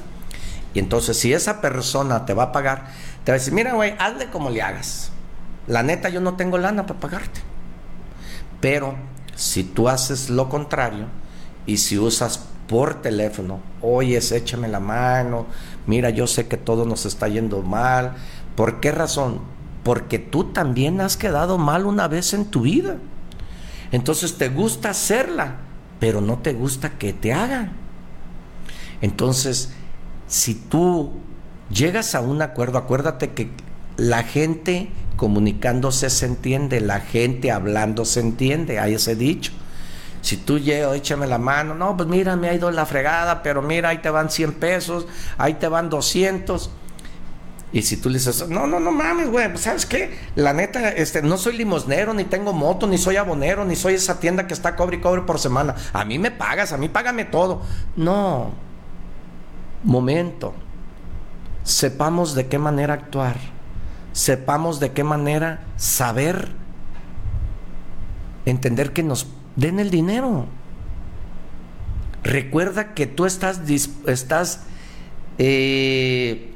Y 0.73 0.79
entonces, 0.79 1.17
si 1.17 1.33
esa 1.33 1.59
persona 1.59 2.25
te 2.25 2.33
va 2.33 2.43
a 2.43 2.51
pagar, 2.53 2.88
te 3.25 3.31
va 3.31 3.35
a 3.35 3.39
decir, 3.39 3.53
mira, 3.53 3.73
güey, 3.73 3.95
hazle 3.99 4.29
como 4.29 4.49
le 4.49 4.61
hagas. 4.61 5.11
La 5.67 5.83
neta, 5.83 6.09
yo 6.09 6.21
no 6.21 6.35
tengo 6.35 6.57
lana 6.57 6.85
para 6.85 6.99
pagarte. 6.99 7.41
Pero 8.65 8.95
si 9.36 9.63
tú 9.63 9.89
haces 9.89 10.32
lo 10.32 10.49
contrario 10.49 11.06
y 11.67 11.78
si 11.78 11.99
usas 11.99 12.47
por 12.67 12.99
teléfono, 12.99 13.60
oye, 13.80 14.17
échame 14.17 14.67
la 14.67 14.80
mano, 14.80 15.45
mira, 15.86 16.10
yo 16.10 16.25
sé 16.25 16.47
que 16.47 16.58
todo 16.58 16.84
nos 16.84 17.06
está 17.06 17.28
yendo 17.28 17.62
mal. 17.62 18.15
¿Por 18.56 18.80
qué 18.80 18.91
razón? 18.91 19.41
Porque 19.84 20.17
tú 20.17 20.45
también 20.45 20.99
has 20.99 21.15
quedado 21.15 21.60
mal 21.60 21.86
una 21.86 22.08
vez 22.08 22.34
en 22.34 22.45
tu 22.45 22.62
vida. 22.62 22.95
Entonces 23.91 24.39
te 24.39 24.49
gusta 24.49 24.89
hacerla, 24.89 25.58
pero 25.99 26.19
no 26.19 26.39
te 26.39 26.54
gusta 26.54 26.97
que 26.97 27.13
te 27.13 27.34
hagan. 27.34 27.73
Entonces, 28.99 29.73
si 30.25 30.56
tú 30.56 31.12
llegas 31.69 32.15
a 32.15 32.21
un 32.21 32.41
acuerdo, 32.41 32.80
acuérdate 32.80 33.32
que 33.34 33.51
la 33.97 34.23
gente 34.23 34.89
comunicándose 35.15 36.10
se 36.10 36.25
entiende, 36.25 36.81
la 36.81 36.99
gente 36.99 37.51
hablando 37.51 38.05
se 38.05 38.19
entiende, 38.19 38.79
hay 38.79 38.95
ese 38.95 39.15
dicho. 39.15 39.51
Si 40.21 40.38
tú 40.38 40.58
llegas, 40.60 40.95
échame 40.95 41.27
la 41.27 41.38
mano, 41.38 41.75
no, 41.75 41.95
pues 41.95 42.10
mira, 42.10 42.36
me 42.36 42.49
ha 42.49 42.53
ido 42.53 42.71
la 42.71 42.86
fregada, 42.86 43.43
pero 43.43 43.62
mira, 43.62 43.89
ahí 43.89 43.99
te 43.99 44.10
van 44.10 44.29
100 44.29 44.53
pesos, 44.53 45.08
ahí 45.38 45.53
te 45.53 45.67
van 45.67 45.89
200. 45.89 46.71
Y 47.71 47.81
si 47.84 47.97
tú 47.97 48.10
le 48.10 48.17
dices, 48.17 48.47
no, 48.49 48.65
no, 48.67 48.79
no 48.79 48.91
mames, 48.91 49.29
güey, 49.29 49.49
pues, 49.49 49.62
¿sabes 49.62 49.86
qué? 49.86 50.17
La 50.36 50.53
neta, 50.53 50.89
este, 50.89 51.21
no 51.21 51.38
soy 51.38 51.58
limosnero, 51.58 52.13
ni 52.13 52.23
tengo 52.23 52.53
moto, 52.53 52.88
ni 52.88 52.97
soy 52.97 53.17
abonero, 53.17 53.65
ni 53.65 53.75
soy 53.75 53.95
esa 53.95 54.19
tienda 54.19 54.47
que 54.47 54.53
está 54.53 54.75
cobre 54.75 54.97
y 54.97 55.01
cobre 55.01 55.21
por 55.21 55.39
semana. 55.39 55.75
A 55.93 56.05
mí 56.05 56.17
me 56.17 56.31
pagas, 56.31 56.73
a 56.73 56.77
mí 56.77 56.89
págame 56.89 57.25
todo. 57.25 57.62
No. 57.95 58.51
Momento. 59.84 60.55
Sepamos 61.63 62.34
de 62.34 62.47
qué 62.47 62.58
manera 62.58 62.93
actuar 62.93 63.54
sepamos 64.15 64.80
de 64.80 64.93
qué 64.93 65.04
manera 65.04 65.60
saber 65.75 66.47
entender 68.45 68.93
que 68.93 69.04
nos 69.04 69.28
den 69.58 69.78
el 69.78 69.91
dinero. 69.91 70.45
Recuerda 72.23 72.93
que 72.93 73.08
tú 73.08 73.25
estás, 73.25 73.60
estás 74.08 74.62
eh, 75.38 76.54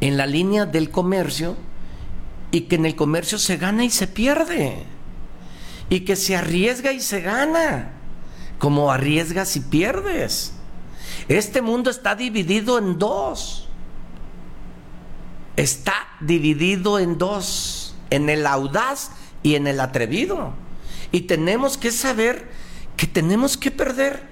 en 0.00 0.16
la 0.16 0.26
línea 0.26 0.64
del 0.64 0.90
comercio 0.90 1.56
y 2.52 2.62
que 2.62 2.76
en 2.76 2.86
el 2.86 2.94
comercio 2.94 3.38
se 3.38 3.56
gana 3.56 3.84
y 3.84 3.90
se 3.90 4.06
pierde. 4.06 4.84
Y 5.88 6.00
que 6.00 6.14
se 6.14 6.36
arriesga 6.36 6.92
y 6.92 7.00
se 7.00 7.20
gana. 7.20 7.90
Como 8.60 8.92
arriesgas 8.92 9.56
y 9.56 9.60
pierdes. 9.60 10.52
Este 11.26 11.62
mundo 11.62 11.90
está 11.90 12.14
dividido 12.14 12.78
en 12.78 12.96
dos 12.96 13.69
está 15.60 15.94
dividido 16.20 16.98
en 16.98 17.18
dos, 17.18 17.94
en 18.08 18.30
el 18.30 18.46
audaz 18.46 19.10
y 19.42 19.54
en 19.54 19.66
el 19.66 19.80
atrevido. 19.80 20.52
Y 21.12 21.22
tenemos 21.22 21.76
que 21.76 21.90
saber 21.90 22.48
que 22.96 23.06
tenemos 23.06 23.56
que 23.56 23.70
perder. 23.70 24.28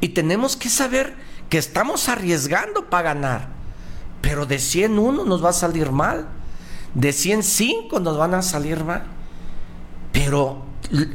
Y 0.00 0.10
tenemos 0.10 0.56
que 0.56 0.70
saber 0.70 1.14
que 1.50 1.58
estamos 1.58 2.08
arriesgando 2.08 2.88
para 2.88 3.14
ganar. 3.14 3.48
Pero 4.22 4.46
de 4.46 4.58
101 4.58 5.24
nos 5.24 5.44
va 5.44 5.50
a 5.50 5.54
salir 5.54 5.90
mal. 5.90 6.28
De 6.94 7.12
105 7.12 8.00
nos 8.00 8.16
van 8.16 8.34
a 8.34 8.42
salir 8.42 8.84
mal. 8.84 9.04
Pero 10.12 10.62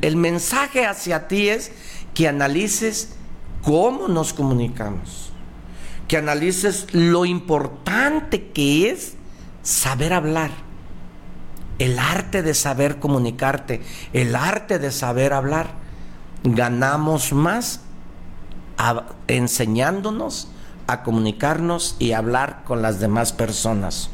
el 0.01 0.15
mensaje 0.15 0.86
hacia 0.86 1.27
ti 1.27 1.49
es 1.49 1.71
que 2.13 2.27
analices 2.27 3.15
cómo 3.63 4.07
nos 4.07 4.33
comunicamos 4.33 5.33
que 6.13 6.17
analices 6.17 6.93
lo 6.93 7.26
importante 7.26 8.52
que 8.52 8.91
es 8.91 9.15
saber 9.63 10.13
hablar, 10.13 10.52
el 11.80 11.97
arte 11.97 12.43
de 12.43 12.54
saber 12.54 12.99
comunicarte, 12.99 13.82
el 14.13 14.36
arte 14.36 14.78
de 14.78 14.91
saber 14.91 15.34
hablar. 15.34 15.71
Ganamos 16.43 17.34
más 17.34 17.82
enseñándonos 19.26 20.49
a 20.86 21.02
comunicarnos 21.02 21.95
y 21.97 22.12
hablar 22.12 22.63
con 22.63 22.84
las 22.84 22.99
demás 22.99 23.34
personas. 23.34 24.12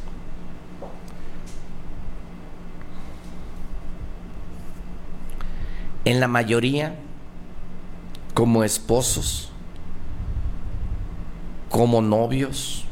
En 6.05 6.21
la 6.21 6.29
mayoría, 6.29 6.95
como 8.33 8.63
esposos, 8.63 9.51
como 11.69 12.01
novios, 12.01 12.85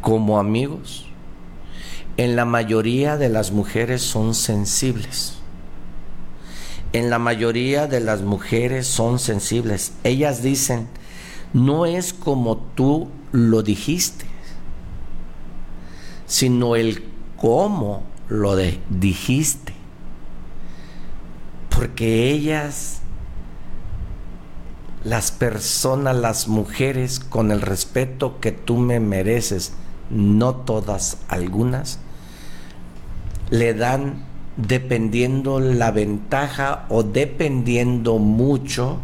como 0.00 0.38
amigos. 0.38 1.06
En 2.16 2.34
la 2.34 2.44
mayoría 2.44 3.16
de 3.16 3.28
las 3.28 3.52
mujeres 3.52 4.02
son 4.02 4.34
sensibles. 4.34 5.38
En 6.92 7.10
la 7.10 7.18
mayoría 7.18 7.86
de 7.86 8.00
las 8.00 8.22
mujeres 8.22 8.86
son 8.86 9.18
sensibles. 9.18 9.92
Ellas 10.02 10.42
dicen, 10.42 10.88
no 11.52 11.86
es 11.86 12.12
como 12.12 12.56
tú 12.56 13.08
lo 13.30 13.62
dijiste, 13.62 14.24
sino 16.26 16.76
el 16.76 17.04
cómo 17.36 18.02
lo 18.28 18.56
dijiste. 18.56 19.74
Porque 21.70 22.30
ellas 22.30 23.02
las 25.04 25.30
personas, 25.30 26.16
las 26.16 26.48
mujeres, 26.48 27.20
con 27.20 27.50
el 27.50 27.60
respeto 27.60 28.40
que 28.40 28.52
tú 28.52 28.76
me 28.76 29.00
mereces, 29.00 29.72
no 30.10 30.54
todas, 30.56 31.18
algunas, 31.28 32.00
le 33.50 33.74
dan 33.74 34.24
dependiendo 34.56 35.60
la 35.60 35.90
ventaja 35.92 36.86
o 36.88 37.02
dependiendo 37.02 38.18
mucho, 38.18 38.98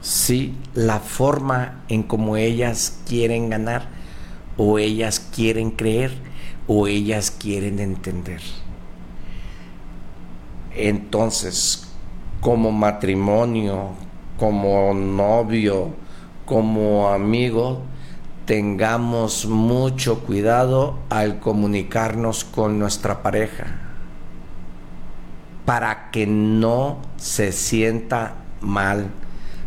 sí, 0.00 0.54
la 0.74 1.00
forma 1.00 1.82
en 1.88 2.04
como 2.04 2.36
ellas 2.36 3.00
quieren 3.06 3.50
ganar 3.50 3.88
o 4.56 4.78
ellas 4.78 5.20
quieren 5.34 5.72
creer 5.72 6.12
o 6.68 6.86
ellas 6.86 7.30
quieren 7.30 7.80
entender. 7.80 8.40
Entonces, 10.74 11.85
como 12.46 12.70
matrimonio, 12.70 13.88
como 14.38 14.94
novio, 14.94 15.90
como 16.44 17.08
amigo, 17.08 17.82
tengamos 18.44 19.46
mucho 19.46 20.20
cuidado 20.20 20.96
al 21.10 21.40
comunicarnos 21.40 22.44
con 22.44 22.78
nuestra 22.78 23.20
pareja. 23.20 23.66
para 25.64 26.12
que 26.12 26.28
no 26.28 26.98
se 27.16 27.50
sienta 27.50 28.36
mal, 28.60 29.08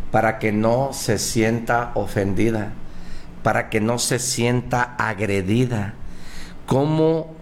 para 0.09 0.39
que 0.39 0.53
no 0.53 0.93
se 0.93 1.17
sienta 1.19 1.91
ofendida, 1.95 2.71
para 3.43 3.69
que 3.69 3.81
no 3.81 3.99
se 3.99 4.19
sienta 4.19 4.95
agredida. 4.97 5.95
¿Cómo, 6.65 7.33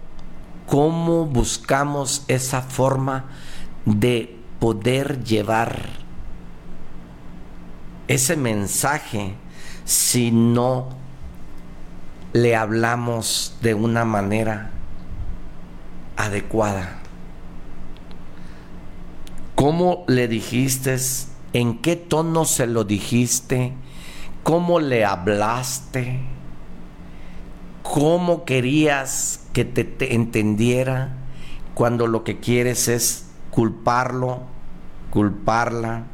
cómo 0.66 1.26
buscamos 1.26 2.24
esa 2.26 2.60
forma 2.60 3.26
de 3.84 4.37
poder 4.58 5.24
llevar 5.24 5.86
ese 8.08 8.36
mensaje 8.36 9.34
si 9.84 10.30
no 10.30 10.88
le 12.32 12.56
hablamos 12.56 13.56
de 13.62 13.74
una 13.74 14.04
manera 14.04 14.70
adecuada. 16.16 16.98
¿Cómo 19.54 20.04
le 20.06 20.28
dijiste? 20.28 20.96
¿En 21.52 21.78
qué 21.78 21.96
tono 21.96 22.44
se 22.44 22.66
lo 22.66 22.84
dijiste? 22.84 23.72
¿Cómo 24.42 24.80
le 24.80 25.04
hablaste? 25.04 26.20
¿Cómo 27.82 28.44
querías 28.44 29.46
que 29.52 29.64
te, 29.64 29.84
te 29.84 30.14
entendiera 30.14 31.16
cuando 31.74 32.06
lo 32.06 32.24
que 32.24 32.38
quieres 32.38 32.88
es 32.88 33.27
culparlo, 33.58 34.42
culparla? 35.10 36.04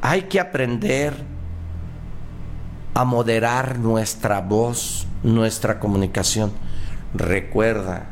Hay 0.00 0.22
que 0.22 0.40
aprender 0.40 1.12
a 2.94 3.04
moderar 3.04 3.78
nuestra 3.78 4.40
voz, 4.40 5.06
nuestra 5.22 5.78
comunicación. 5.78 6.50
Recuerda, 7.12 8.06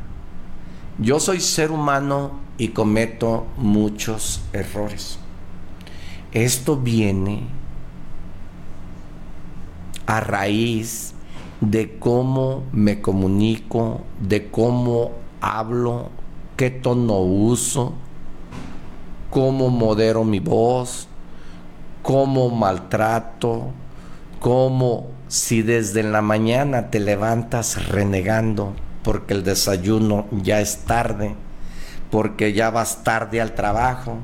yo 0.99 1.19
soy 1.19 1.39
ser 1.39 1.71
humano 1.71 2.33
y 2.59 2.67
cometo 2.67 3.47
muchos 3.57 4.43
errores. 4.53 5.17
Esto 6.31 6.77
viene 6.77 7.47
a 10.05 10.19
raíz 10.19 11.15
de 11.59 11.97
cómo 11.97 12.65
me 12.71 13.01
comunico, 13.01 14.01
de 14.19 14.51
cómo 14.51 15.13
hablo, 15.41 16.11
qué 16.55 16.69
tono 16.69 17.17
uso, 17.17 17.95
cómo 19.31 19.69
modero 19.69 20.23
mi 20.23 20.39
voz, 20.39 21.07
cómo 22.03 22.51
maltrato, 22.51 23.71
cómo 24.39 25.07
si 25.27 25.63
desde 25.63 26.03
la 26.03 26.21
mañana 26.21 26.91
te 26.91 26.99
levantas 26.99 27.87
renegando 27.87 28.73
porque 29.03 29.33
el 29.33 29.43
desayuno 29.43 30.27
ya 30.31 30.59
es 30.59 30.79
tarde, 30.79 31.35
porque 32.11 32.53
ya 32.53 32.69
vas 32.69 33.03
tarde 33.03 33.41
al 33.41 33.53
trabajo, 33.53 34.17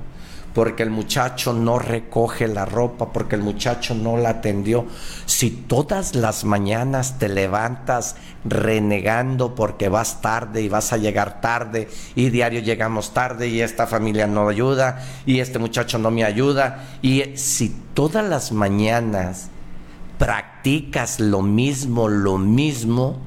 porque 0.57 0.81
el 0.81 0.89
muchacho 0.89 1.53
no 1.53 1.77
recoge 1.77 2.47
la 2.47 2.65
ropa, 2.65 3.13
porque 3.13 3.35
el 3.35 3.43
muchacho 3.43 3.93
no 3.93 4.17
la 4.17 4.29
atendió. 4.29 4.87
Si 5.27 5.51
todas 5.51 6.15
las 6.15 6.45
mañanas 6.45 7.19
te 7.19 7.29
levantas 7.29 8.15
renegando 8.43 9.53
porque 9.53 9.87
vas 9.87 10.19
tarde 10.19 10.63
y 10.63 10.67
vas 10.67 10.93
a 10.93 10.97
llegar 10.97 11.41
tarde 11.41 11.87
y 12.15 12.31
diario 12.31 12.61
llegamos 12.61 13.13
tarde 13.13 13.49
y 13.49 13.61
esta 13.61 13.85
familia 13.85 14.25
no 14.25 14.49
ayuda 14.49 15.05
y 15.27 15.41
este 15.41 15.59
muchacho 15.59 15.99
no 15.99 16.09
me 16.09 16.23
ayuda 16.23 16.87
y 17.03 17.37
si 17.37 17.69
todas 17.93 18.27
las 18.27 18.51
mañanas 18.51 19.49
practicas 20.17 21.19
lo 21.19 21.43
mismo, 21.43 22.07
lo 22.07 22.39
mismo, 22.39 23.19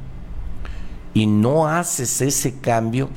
y 1.14 1.28
no 1.28 1.68
haces 1.68 2.22
ese 2.22 2.58
cambio, 2.58 3.08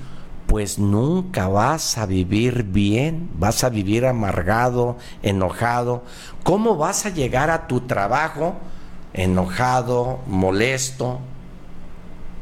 pues 0.53 0.77
nunca 0.77 1.47
vas 1.47 1.97
a 1.97 2.05
vivir 2.05 2.61
bien, 2.61 3.27
vas 3.39 3.63
a 3.63 3.69
vivir 3.69 4.05
amargado, 4.05 4.97
enojado. 5.23 6.03
¿Cómo 6.43 6.75
vas 6.75 7.07
a 7.07 7.09
llegar 7.09 7.49
a 7.49 7.65
tu 7.65 7.81
trabajo 7.81 8.57
enojado, 9.13 10.19
molesto? 10.27 11.17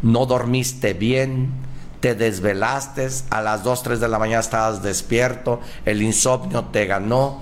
No 0.02 0.26
dormiste 0.26 0.92
bien, 0.92 1.54
te 2.02 2.14
desvelaste, 2.14 3.08
a 3.30 3.40
las 3.40 3.64
2, 3.64 3.82
3 3.82 4.00
de 4.02 4.10
la 4.10 4.20
mañana 4.20 4.42
estabas 4.42 4.84
despierto, 4.84 5.62
el 5.86 6.02
insomnio 6.02 6.66
te 6.66 6.88
ganó. 6.88 7.40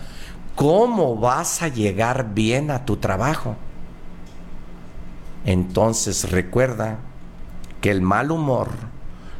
¿Cómo 0.53 1.15
vas 1.15 1.63
a 1.63 1.69
llegar 1.69 2.35
bien 2.35 2.69
a 2.69 2.85
tu 2.85 2.97
trabajo? 2.97 3.55
Entonces 5.45 6.29
recuerda 6.29 6.99
que 7.81 7.89
el 7.89 8.01
mal 8.01 8.29
humor, 8.29 8.98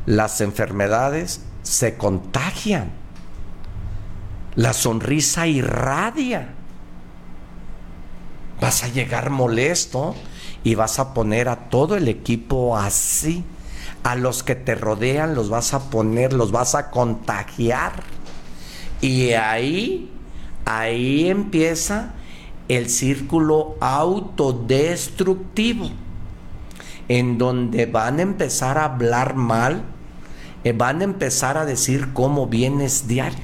las 0.10 0.42
enfermedades 0.42 1.42
se 1.62 1.96
contagian. 1.96 2.90
La 4.56 4.74
sonrisa 4.74 5.46
irradia. 5.46 6.50
Vas 8.60 8.84
a 8.84 8.88
llegar 8.88 9.30
molesto 9.30 10.16
y 10.64 10.74
vas 10.74 10.98
a 10.98 11.14
poner 11.14 11.48
a 11.48 11.70
todo 11.70 11.96
el 11.96 12.08
equipo 12.08 12.76
así. 12.76 13.46
A 14.02 14.16
los 14.16 14.42
que 14.42 14.56
te 14.56 14.74
rodean 14.74 15.36
los 15.36 15.52
vas 15.52 15.76
a 15.76 15.92
poner, 15.92 16.34
los 16.34 16.52
vas 16.52 16.74
a 16.74 16.90
contagiar. 16.90 18.02
Y 19.02 19.34
ahí, 19.34 20.12
ahí 20.66 21.30
empieza 21.30 22.14
el 22.68 22.90
círculo 22.90 23.76
autodestructivo, 23.80 25.92
en 27.08 27.38
donde 27.38 27.86
van 27.86 28.18
a 28.18 28.24
empezar 28.24 28.80
a 28.80 28.86
hablar 28.86 29.36
mal, 29.36 29.84
eh, 30.64 30.74
van 30.74 31.02
a 31.02 31.06
empezar 31.06 31.58
a 31.58 31.66
decir 31.66 32.14
cómo 32.14 32.48
vienes 32.48 33.08
diario. 33.08 33.44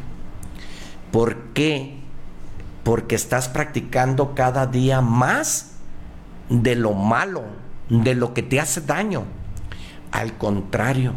¿Por 1.12 1.38
qué? 1.54 1.98
Porque 2.84 3.16
estás 3.16 3.48
practicando 3.48 4.36
cada 4.36 4.68
día 4.68 5.02
más 5.02 5.72
de 6.50 6.76
lo 6.76 6.94
malo, 6.94 7.44
de 7.90 8.16
lo 8.16 8.34
que 8.34 8.44
te 8.44 8.60
hace 8.60 8.82
daño. 8.82 9.24
Al 10.12 10.38
contrario, 10.38 11.14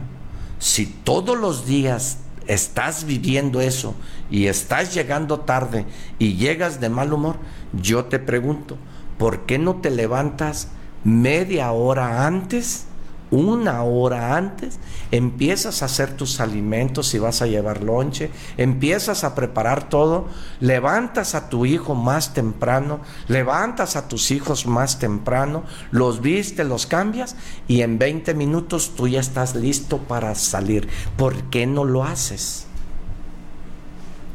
si 0.58 0.86
todos 0.86 1.38
los 1.38 1.66
días 1.66 2.18
estás 2.46 3.04
viviendo 3.04 3.60
eso 3.60 3.94
y 4.30 4.46
estás 4.46 4.94
llegando 4.94 5.40
tarde 5.40 5.86
y 6.18 6.34
llegas 6.34 6.80
de 6.80 6.88
mal 6.88 7.12
humor, 7.12 7.36
yo 7.72 8.06
te 8.06 8.18
pregunto, 8.18 8.76
¿por 9.18 9.46
qué 9.46 9.58
no 9.58 9.76
te 9.76 9.90
levantas 9.90 10.68
media 11.04 11.70
hora 11.70 12.26
antes? 12.26 12.87
Una 13.30 13.82
hora 13.82 14.36
antes, 14.36 14.78
empiezas 15.10 15.82
a 15.82 15.84
hacer 15.84 16.16
tus 16.16 16.40
alimentos 16.40 17.12
y 17.12 17.18
vas 17.18 17.42
a 17.42 17.46
llevar 17.46 17.82
lonche, 17.82 18.30
empiezas 18.56 19.22
a 19.22 19.34
preparar 19.34 19.90
todo, 19.90 20.28
levantas 20.60 21.34
a 21.34 21.50
tu 21.50 21.66
hijo 21.66 21.94
más 21.94 22.32
temprano, 22.32 23.00
levantas 23.28 23.96
a 23.96 24.08
tus 24.08 24.30
hijos 24.30 24.66
más 24.66 24.98
temprano, 24.98 25.64
los 25.90 26.22
viste, 26.22 26.64
los 26.64 26.86
cambias 26.86 27.36
y 27.66 27.82
en 27.82 27.98
20 27.98 28.32
minutos 28.32 28.92
tú 28.96 29.08
ya 29.08 29.20
estás 29.20 29.54
listo 29.54 29.98
para 29.98 30.34
salir. 30.34 30.88
¿Por 31.18 31.42
qué 31.50 31.66
no 31.66 31.84
lo 31.84 32.04
haces? 32.04 32.66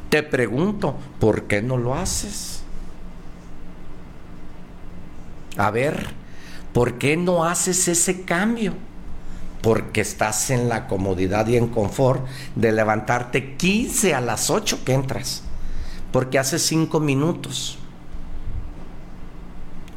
Te 0.10 0.22
pregunto, 0.22 0.96
¿por 1.20 1.44
qué 1.46 1.64
no 1.64 1.78
lo 1.78 1.96
haces? 1.96 2.62
A 5.58 5.72
ver, 5.72 6.23
¿por 6.74 6.98
qué 6.98 7.16
no 7.16 7.46
haces 7.46 7.88
ese 7.88 8.24
cambio? 8.24 8.74
Porque 9.62 10.02
estás 10.02 10.50
en 10.50 10.68
la 10.68 10.88
comodidad 10.88 11.48
y 11.48 11.56
en 11.56 11.68
confort 11.68 12.26
de 12.56 12.72
levantarte 12.72 13.56
15 13.56 14.14
a 14.14 14.20
las 14.20 14.50
8 14.50 14.80
que 14.84 14.94
entras. 14.94 15.44
Porque 16.12 16.38
hace 16.38 16.60
5 16.60 17.00
minutos. 17.00 17.78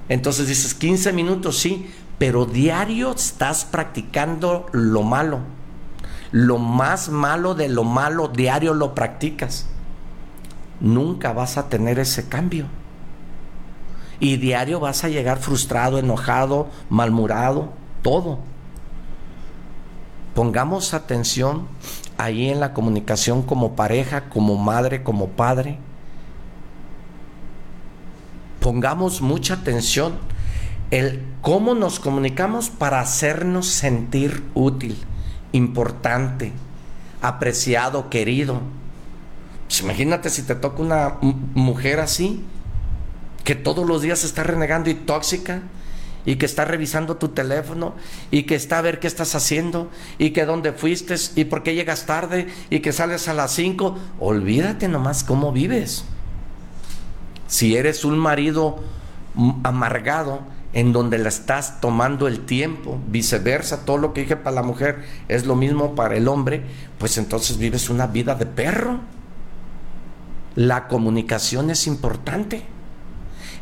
Entonces 0.08 0.46
dices 0.46 0.72
15 0.74 1.12
minutos, 1.12 1.58
sí, 1.58 1.90
pero 2.18 2.46
diario 2.46 3.12
estás 3.12 3.64
practicando 3.64 4.66
lo 4.72 5.02
malo. 5.02 5.40
Lo 6.30 6.58
más 6.58 7.08
malo 7.08 7.54
de 7.54 7.68
lo 7.68 7.82
malo, 7.82 8.28
diario 8.28 8.72
lo 8.72 8.94
practicas. 8.94 9.66
Nunca 10.80 11.32
vas 11.32 11.56
a 11.56 11.68
tener 11.68 11.98
ese 11.98 12.28
cambio 12.28 12.66
y 14.20 14.36
diario 14.36 14.80
vas 14.80 15.04
a 15.04 15.08
llegar 15.08 15.38
frustrado, 15.38 15.98
enojado, 15.98 16.68
malmurado, 16.88 17.72
todo. 18.02 18.38
Pongamos 20.34 20.94
atención 20.94 21.66
ahí 22.18 22.50
en 22.50 22.60
la 22.60 22.72
comunicación 22.72 23.42
como 23.42 23.76
pareja, 23.76 24.28
como 24.28 24.56
madre, 24.56 25.02
como 25.02 25.28
padre. 25.28 25.78
Pongamos 28.60 29.20
mucha 29.20 29.54
atención 29.54 30.14
el 30.90 31.22
cómo 31.40 31.74
nos 31.74 32.00
comunicamos 32.00 32.70
para 32.70 33.00
hacernos 33.00 33.66
sentir 33.66 34.42
útil, 34.54 34.96
importante, 35.52 36.52
apreciado, 37.22 38.10
querido. 38.10 38.60
Pues 39.66 39.80
imagínate 39.80 40.30
si 40.30 40.42
te 40.42 40.54
toca 40.54 40.82
una 40.82 41.16
mujer 41.54 42.00
así, 42.00 42.44
que 43.46 43.54
todos 43.54 43.86
los 43.86 44.02
días 44.02 44.24
está 44.24 44.42
renegando 44.42 44.90
y 44.90 44.94
tóxica 44.94 45.62
y 46.24 46.34
que 46.34 46.46
está 46.46 46.64
revisando 46.64 47.16
tu 47.16 47.28
teléfono 47.28 47.94
y 48.32 48.42
que 48.42 48.56
está 48.56 48.78
a 48.78 48.82
ver 48.82 48.98
qué 48.98 49.06
estás 49.06 49.36
haciendo 49.36 49.88
y 50.18 50.30
que 50.30 50.44
dónde 50.44 50.72
fuiste 50.72 51.14
y 51.36 51.44
por 51.44 51.62
qué 51.62 51.76
llegas 51.76 52.06
tarde 52.06 52.48
y 52.70 52.80
que 52.80 52.92
sales 52.92 53.28
a 53.28 53.34
las 53.34 53.52
5. 53.52 53.96
Olvídate 54.18 54.88
nomás 54.88 55.22
cómo 55.22 55.52
vives. 55.52 56.04
Si 57.46 57.76
eres 57.76 58.04
un 58.04 58.18
marido 58.18 58.80
amargado 59.62 60.40
en 60.72 60.92
donde 60.92 61.18
la 61.18 61.28
estás 61.28 61.80
tomando 61.80 62.26
el 62.26 62.46
tiempo, 62.46 62.98
viceversa, 63.06 63.84
todo 63.84 63.98
lo 63.98 64.12
que 64.12 64.22
dije 64.22 64.36
para 64.36 64.56
la 64.56 64.62
mujer 64.64 65.04
es 65.28 65.46
lo 65.46 65.54
mismo 65.54 65.94
para 65.94 66.16
el 66.16 66.26
hombre, 66.26 66.64
pues 66.98 67.16
entonces 67.16 67.58
vives 67.58 67.90
una 67.90 68.08
vida 68.08 68.34
de 68.34 68.46
perro. 68.46 68.98
La 70.56 70.88
comunicación 70.88 71.70
es 71.70 71.86
importante. 71.86 72.74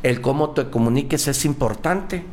El 0.04 0.20
cómo 0.20 0.50
te 0.50 0.68
comuniques 0.70 1.26
es 1.28 1.44
importante. 1.44 2.24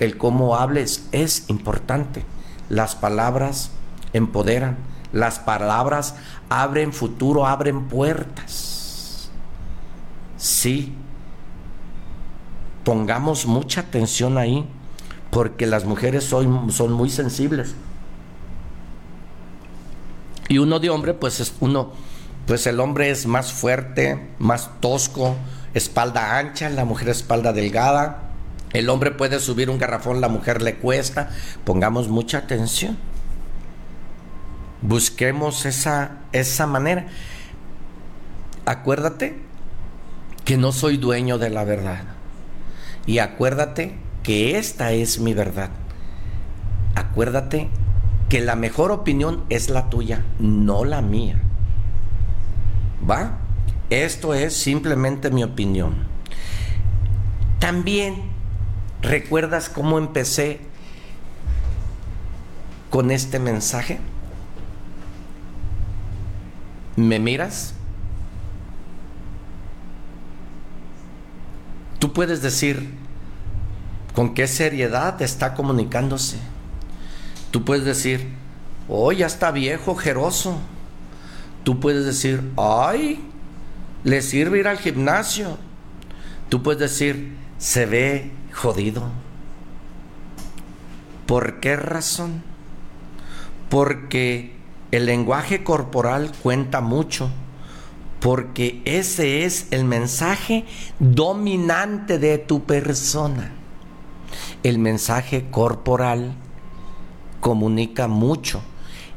El 0.00 0.18
cómo 0.18 0.56
hables 0.56 1.08
es 1.12 1.48
importante. 1.48 2.24
Las 2.68 2.96
palabras 2.96 3.70
empoderan. 4.12 4.76
Las 5.12 5.38
palabras 5.38 6.16
abren 6.50 6.92
futuro, 6.92 7.46
abren 7.46 7.88
puertas. 7.88 9.30
Sí. 10.36 10.94
Pongamos 12.84 13.46
mucha 13.46 13.82
atención 13.82 14.36
ahí, 14.36 14.66
porque 15.30 15.66
las 15.66 15.84
mujeres 15.84 16.24
son, 16.24 16.72
son 16.72 16.92
muy 16.92 17.08
sensibles. 17.08 17.76
Y 20.48 20.58
uno 20.58 20.80
de 20.80 20.90
hombre, 20.90 21.14
pues 21.14 21.38
es 21.38 21.54
uno 21.60 21.92
pues 22.46 22.66
el 22.66 22.80
hombre 22.80 23.10
es 23.10 23.26
más 23.26 23.52
fuerte, 23.52 24.28
más 24.38 24.70
tosco, 24.80 25.36
espalda 25.74 26.38
ancha, 26.38 26.68
la 26.70 26.84
mujer 26.84 27.08
espalda 27.08 27.52
delgada. 27.52 28.30
El 28.72 28.88
hombre 28.88 29.10
puede 29.10 29.38
subir 29.38 29.70
un 29.70 29.78
garrafón, 29.78 30.20
la 30.20 30.28
mujer 30.28 30.62
le 30.62 30.76
cuesta. 30.76 31.30
Pongamos 31.64 32.08
mucha 32.08 32.38
atención. 32.38 32.96
Busquemos 34.80 35.66
esa, 35.66 36.12
esa 36.32 36.66
manera. 36.66 37.06
Acuérdate 38.64 39.38
que 40.44 40.56
no 40.56 40.72
soy 40.72 40.96
dueño 40.96 41.38
de 41.38 41.50
la 41.50 41.64
verdad. 41.64 42.04
Y 43.06 43.18
acuérdate 43.18 43.96
que 44.22 44.58
esta 44.58 44.92
es 44.92 45.18
mi 45.18 45.34
verdad. 45.34 45.70
Acuérdate 46.94 47.68
que 48.28 48.40
la 48.40 48.56
mejor 48.56 48.92
opinión 48.92 49.44
es 49.50 49.68
la 49.68 49.90
tuya, 49.90 50.24
no 50.38 50.84
la 50.84 51.02
mía. 51.02 51.40
¿Va? 53.08 53.38
Esto 53.92 54.32
es 54.32 54.56
simplemente 54.56 55.30
mi 55.30 55.44
opinión. 55.44 55.94
También, 57.58 58.14
¿recuerdas 59.02 59.68
cómo 59.68 59.98
empecé 59.98 60.60
con 62.88 63.10
este 63.10 63.38
mensaje? 63.38 64.00
¿Me 66.96 67.18
miras? 67.18 67.74
Tú 71.98 72.14
puedes 72.14 72.40
decir 72.40 72.94
con 74.14 74.32
qué 74.32 74.46
seriedad 74.46 75.20
está 75.20 75.52
comunicándose. 75.52 76.38
Tú 77.50 77.62
puedes 77.66 77.84
decir, 77.84 78.26
oh, 78.88 79.12
ya 79.12 79.26
está 79.26 79.50
viejo, 79.50 79.94
jeroso 79.94 80.58
Tú 81.64 81.78
puedes 81.78 82.04
decir, 82.04 82.50
ay, 82.56 83.20
le 84.04 84.22
sirve 84.22 84.60
ir 84.60 84.68
al 84.68 84.78
gimnasio. 84.78 85.58
Tú 86.48 86.62
puedes 86.62 86.80
decir, 86.80 87.36
se 87.58 87.86
ve 87.86 88.30
jodido. 88.52 89.04
¿Por 91.26 91.60
qué 91.60 91.76
razón? 91.76 92.42
Porque 93.68 94.54
el 94.90 95.06
lenguaje 95.06 95.64
corporal 95.64 96.32
cuenta 96.42 96.80
mucho, 96.80 97.30
porque 98.20 98.82
ese 98.84 99.44
es 99.44 99.68
el 99.70 99.84
mensaje 99.84 100.66
dominante 100.98 102.18
de 102.18 102.38
tu 102.38 102.64
persona. 102.64 103.52
El 104.62 104.78
mensaje 104.78 105.48
corporal 105.50 106.34
comunica 107.40 108.08
mucho 108.08 108.62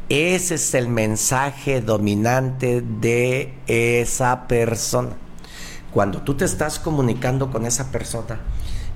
ese 0.09 0.55
es 0.55 0.73
el 0.75 0.87
mensaje 0.87 1.81
dominante 1.81 2.81
de 2.81 3.53
esa 3.65 4.47
persona. 4.47 5.15
Cuando 5.91 6.21
tú 6.21 6.35
te 6.35 6.45
estás 6.45 6.77
comunicando 6.77 7.51
con 7.51 7.65
esa 7.65 7.91
persona 7.91 8.39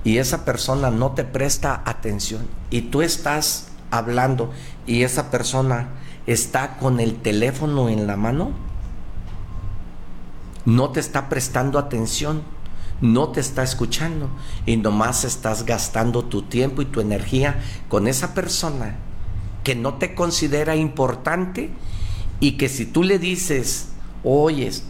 y 0.04 0.18
esa 0.18 0.44
persona 0.44 0.90
no 0.90 1.12
te 1.12 1.24
presta 1.24 1.82
atención 1.84 2.46
y 2.70 2.82
tú 2.82 3.02
estás 3.02 3.68
hablando 3.90 4.52
y 4.86 5.02
esa 5.02 5.30
persona 5.30 5.88
está 6.26 6.76
con 6.76 7.00
el 7.00 7.16
teléfono 7.16 7.88
en 7.88 8.06
la 8.06 8.16
mano, 8.16 8.52
no 10.64 10.90
te 10.90 11.00
está 11.00 11.28
prestando 11.28 11.78
atención, 11.78 12.42
no 13.00 13.30
te 13.30 13.40
está 13.40 13.64
escuchando 13.64 14.28
y 14.64 14.76
nomás 14.76 15.24
estás 15.24 15.64
gastando 15.64 16.24
tu 16.26 16.42
tiempo 16.42 16.82
y 16.82 16.84
tu 16.84 17.00
energía 17.00 17.60
con 17.88 18.06
esa 18.06 18.34
persona 18.34 18.96
que 19.64 19.74
no 19.74 19.94
te 19.94 20.14
considera 20.14 20.76
importante 20.76 21.70
y 22.40 22.52
que 22.52 22.68
si 22.68 22.86
tú 22.86 23.02
le 23.02 23.18
dices, 23.18 23.88
oyes, 24.24 24.84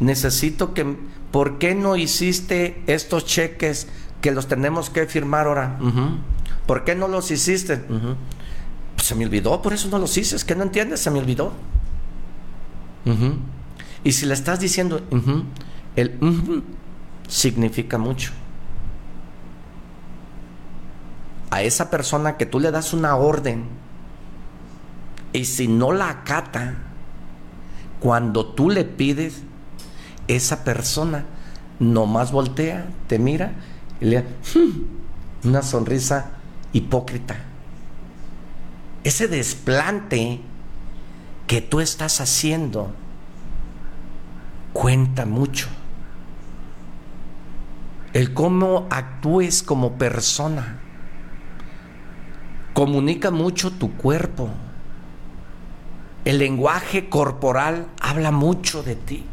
necesito 0.00 0.74
que, 0.74 0.96
¿por 1.30 1.58
qué 1.58 1.74
no 1.74 1.96
hiciste 1.96 2.82
estos 2.86 3.24
cheques 3.24 3.88
que 4.20 4.32
los 4.32 4.48
tenemos 4.48 4.90
que 4.90 5.06
firmar 5.06 5.46
ahora? 5.46 5.78
¿Por 6.66 6.84
qué 6.84 6.94
no 6.94 7.08
los 7.08 7.30
hiciste? 7.30 7.82
pues 8.96 9.06
se 9.06 9.14
me 9.14 9.24
olvidó, 9.24 9.62
por 9.62 9.72
eso 9.72 9.88
no 9.88 9.98
los 10.00 10.18
hice, 10.18 10.34
es 10.34 10.44
que 10.44 10.56
no 10.56 10.64
entiendes, 10.64 10.98
se 10.98 11.10
me 11.12 11.20
olvidó. 11.20 11.52
Y 14.02 14.12
si 14.12 14.26
le 14.26 14.34
estás 14.34 14.58
diciendo, 14.58 15.00
el 15.94 16.18
significa 17.28 17.96
mucho. 17.96 18.32
A 21.50 21.62
esa 21.62 21.90
persona 21.90 22.36
que 22.36 22.44
tú 22.44 22.58
le 22.58 22.70
das 22.70 22.92
una 22.92 23.16
orden, 23.16 23.66
y 25.32 25.44
si 25.44 25.68
no 25.68 25.92
la 25.92 26.10
acata, 26.10 26.74
cuando 28.00 28.46
tú 28.46 28.70
le 28.70 28.84
pides, 28.84 29.42
esa 30.26 30.64
persona 30.64 31.24
nomás 31.78 32.32
voltea, 32.32 32.86
te 33.06 33.18
mira 33.18 33.52
y 34.00 34.06
le 34.06 34.16
da 34.16 34.28
hmm", 34.54 35.48
una 35.48 35.62
sonrisa 35.62 36.30
hipócrita. 36.72 37.36
Ese 39.04 39.28
desplante 39.28 40.40
que 41.46 41.60
tú 41.60 41.80
estás 41.80 42.20
haciendo 42.20 42.92
cuenta 44.72 45.24
mucho. 45.24 45.68
El 48.12 48.34
cómo 48.34 48.86
actúes 48.90 49.62
como 49.62 49.92
persona 49.98 50.80
comunica 52.74 53.30
mucho 53.30 53.70
tu 53.70 53.96
cuerpo 53.96 54.50
el 56.28 56.36
lenguaje 56.36 57.08
corporal 57.08 57.88
habla 58.02 58.30
mucho 58.30 58.82
de 58.82 58.96
ti. 58.96 59.24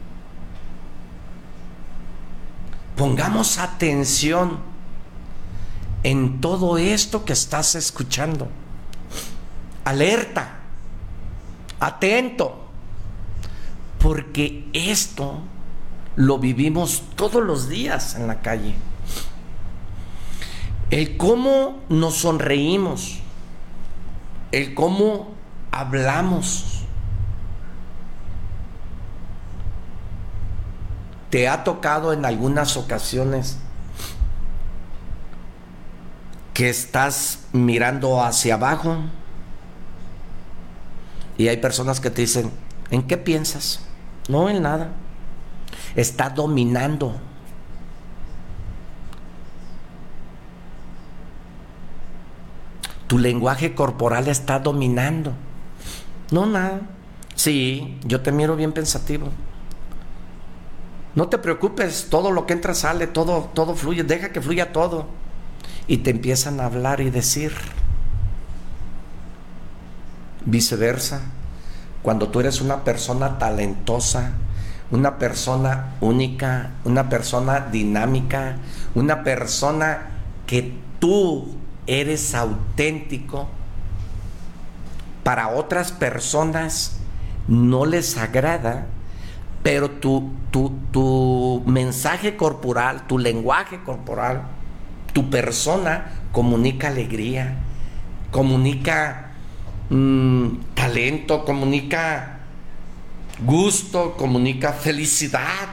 Pongamos 2.95 3.57
atención 3.57 4.59
en 6.03 6.39
todo 6.39 6.77
esto 6.77 7.25
que 7.25 7.33
estás 7.33 7.75
escuchando. 7.75 8.47
Alerta, 9.83 10.59
atento, 11.81 12.63
porque 13.99 14.69
esto 14.71 15.41
lo 16.15 16.39
vivimos 16.39 17.03
todos 17.17 17.43
los 17.43 17.67
días 17.67 18.15
en 18.15 18.27
la 18.27 18.39
calle. 18.39 18.73
El 20.91 21.17
cómo 21.17 21.81
nos 21.89 22.19
sonreímos, 22.19 23.19
el 24.53 24.73
cómo 24.73 25.33
hablamos, 25.71 26.84
¿Te 31.35 31.49
ha 31.49 31.65
tocado 31.65 32.13
en 32.13 32.23
algunas 32.23 32.77
ocasiones 32.77 33.57
que 36.53 36.69
estás 36.69 37.39
mirando 37.51 38.23
hacia 38.23 38.53
abajo 38.53 38.99
y 41.37 41.49
hay 41.49 41.57
personas 41.57 41.99
que 41.99 42.09
te 42.09 42.21
dicen, 42.21 42.51
¿en 42.89 43.03
qué 43.03 43.17
piensas? 43.17 43.81
No, 44.29 44.47
en 44.47 44.61
nada. 44.61 44.93
Está 45.97 46.29
dominando. 46.29 47.19
Tu 53.07 53.17
lenguaje 53.17 53.75
corporal 53.75 54.29
está 54.29 54.59
dominando. 54.59 55.33
No, 56.31 56.45
nada. 56.45 56.79
Sí, 57.35 57.99
yo 58.05 58.21
te 58.21 58.31
miro 58.31 58.55
bien 58.55 58.71
pensativo. 58.71 59.31
No 61.15 61.29
te 61.29 61.37
preocupes, 61.37 62.07
todo 62.09 62.29
lo 62.31 62.45
que 62.45 62.53
entra 62.53 62.73
sale, 62.73 63.07
todo, 63.07 63.49
todo 63.53 63.75
fluye, 63.75 64.03
deja 64.03 64.31
que 64.31 64.41
fluya 64.41 64.73
todo. 64.73 65.07
y 65.87 65.97
te 65.97 66.09
empiezan 66.09 66.59
a 66.59 66.65
hablar 66.65 66.99
y 66.99 67.09
decir. 67.09 67.53
Viceversa, 70.45 71.21
cuando 72.01 72.29
tú 72.29 72.39
eres 72.39 72.59
una 72.59 72.83
persona 72.83 73.37
talentosa, 73.37 74.31
una 74.91 75.17
persona 75.17 75.95
única, 76.01 76.71
una 76.85 77.09
persona 77.09 77.67
dinámica, 77.71 78.57
una 78.93 79.23
persona 79.23 80.09
que 80.45 80.73
tú 80.99 81.55
eres 81.87 82.35
auténtico, 82.35 83.47
para 85.23 85.49
otras 85.49 85.91
personas 85.91 86.97
no 87.47 87.85
les 87.85 88.17
agrada, 88.17 88.85
pero 89.65 89.89
tu, 89.89 90.31
tu, 90.51 91.63
mensaje 91.65 92.37
corporal, 92.37 93.07
tu 93.07 93.17
lenguaje 93.17 93.79
corporal, 93.81 94.43
tu 95.11 95.31
persona 95.31 96.11
comunica 96.31 96.89
alegría, 96.89 97.57
comunica 98.29 99.31
mm, 99.89 100.49
talento, 100.75 101.43
comunica 101.45 102.41
gusto, 103.43 104.15
comunica 104.15 104.71
felicidad. 104.71 105.67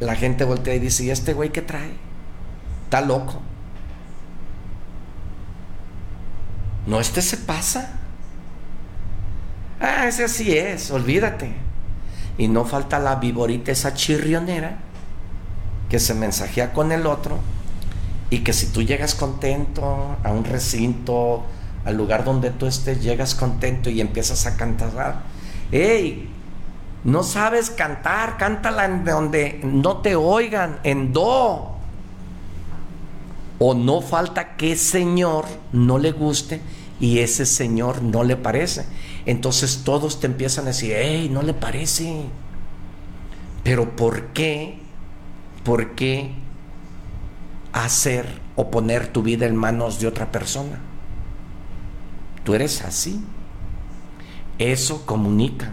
La 0.00 0.14
gente 0.16 0.44
voltea 0.44 0.74
y 0.74 0.80
dice, 0.80 1.04
¿y 1.04 1.10
este 1.12 1.32
güey 1.32 1.48
qué 1.48 1.62
trae? 1.62 1.92
Está 2.84 3.00
loco. 3.00 3.40
No, 6.86 7.00
este 7.00 7.22
se 7.22 7.38
pasa. 7.38 8.01
Ah, 9.82 10.06
ese 10.06 10.24
así 10.24 10.56
es, 10.56 10.92
olvídate. 10.92 11.52
Y 12.38 12.46
no 12.46 12.64
falta 12.64 13.00
la 13.00 13.16
viborita, 13.16 13.72
esa 13.72 13.94
chirrionera, 13.94 14.78
que 15.90 15.98
se 15.98 16.14
mensajea 16.14 16.72
con 16.72 16.92
el 16.92 17.04
otro. 17.04 17.40
Y 18.30 18.38
que 18.38 18.52
si 18.52 18.68
tú 18.68 18.82
llegas 18.82 19.16
contento 19.16 20.16
a 20.22 20.30
un 20.30 20.44
recinto, 20.44 21.42
al 21.84 21.96
lugar 21.96 22.24
donde 22.24 22.50
tú 22.50 22.66
estés, 22.66 23.02
llegas 23.02 23.34
contento 23.34 23.90
y 23.90 24.00
empiezas 24.00 24.46
a 24.46 24.56
cantar. 24.56 25.22
¡Ey! 25.72 26.28
No 27.02 27.24
sabes 27.24 27.68
cantar, 27.68 28.36
cántala 28.36 28.84
en 28.84 29.04
donde 29.04 29.60
no 29.64 29.96
te 29.96 30.14
oigan, 30.14 30.78
en 30.84 31.12
do. 31.12 31.72
O 33.58 33.74
no 33.74 34.00
falta 34.00 34.56
que 34.56 34.76
Señor 34.76 35.46
no 35.72 35.98
le 35.98 36.12
guste 36.12 36.60
y 37.02 37.18
ese 37.18 37.46
Señor 37.46 38.00
no 38.00 38.22
le 38.22 38.36
parece. 38.36 38.86
Entonces 39.26 39.82
todos 39.84 40.20
te 40.20 40.28
empiezan 40.28 40.66
a 40.66 40.68
decir, 40.68 40.92
¡Ey! 40.92 41.28
No 41.28 41.42
le 41.42 41.52
parece. 41.52 42.26
Pero 43.64 43.96
¿por 43.96 44.28
qué? 44.28 44.78
¿Por 45.64 45.96
qué 45.96 46.30
hacer 47.72 48.40
o 48.54 48.70
poner 48.70 49.08
tu 49.08 49.24
vida 49.24 49.46
en 49.46 49.56
manos 49.56 49.98
de 49.98 50.06
otra 50.06 50.30
persona? 50.30 50.78
Tú 52.44 52.54
eres 52.54 52.82
así. 52.82 53.20
Eso 54.60 55.04
comunica. 55.04 55.72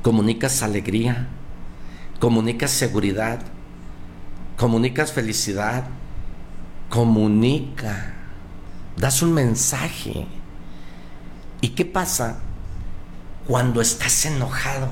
Comunicas 0.00 0.62
alegría, 0.62 1.28
comunicas 2.20 2.70
seguridad, 2.70 3.42
comunicas 4.56 5.12
felicidad, 5.12 5.84
comunica, 6.88 8.14
das 8.96 9.22
un 9.22 9.32
mensaje. 9.32 10.26
¿Y 11.60 11.70
qué 11.70 11.84
pasa 11.84 12.38
cuando 13.46 13.80
estás 13.80 14.24
enojado 14.24 14.88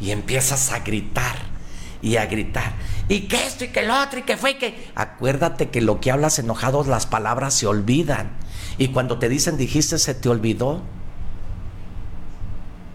y 0.00 0.10
empiezas 0.10 0.72
a 0.72 0.80
gritar 0.80 1.36
y 2.00 2.16
a 2.16 2.26
gritar? 2.26 2.72
Y 3.08 3.22
que 3.22 3.46
esto 3.46 3.64
y 3.64 3.68
que 3.68 3.82
lo 3.82 4.00
otro 4.00 4.20
y 4.20 4.22
que 4.22 4.36
fue 4.36 4.52
y 4.52 4.54
que... 4.58 4.90
Acuérdate 4.94 5.70
que 5.70 5.80
lo 5.80 6.00
que 6.00 6.10
hablas 6.10 6.38
enojado 6.38 6.84
las 6.84 7.06
palabras 7.06 7.54
se 7.54 7.66
olvidan. 7.66 8.30
Y 8.78 8.88
cuando 8.88 9.18
te 9.18 9.28
dicen 9.28 9.56
dijiste 9.56 9.98
se 9.98 10.14
te 10.14 10.28
olvidó. 10.28 10.82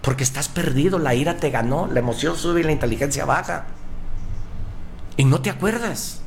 Porque 0.02 0.24
estás 0.24 0.48
perdido, 0.48 1.00
la 1.00 1.16
ira 1.16 1.38
te 1.38 1.50
ganó, 1.50 1.88
la 1.88 2.00
emoción 2.00 2.38
sube 2.38 2.62
y 2.62 2.64
la 2.64 2.72
inteligencia 2.72 3.26
baja. 3.26 3.68
Y 5.18 5.26
no 5.26 5.42
te 5.42 5.50
acuerdas. 5.50 6.22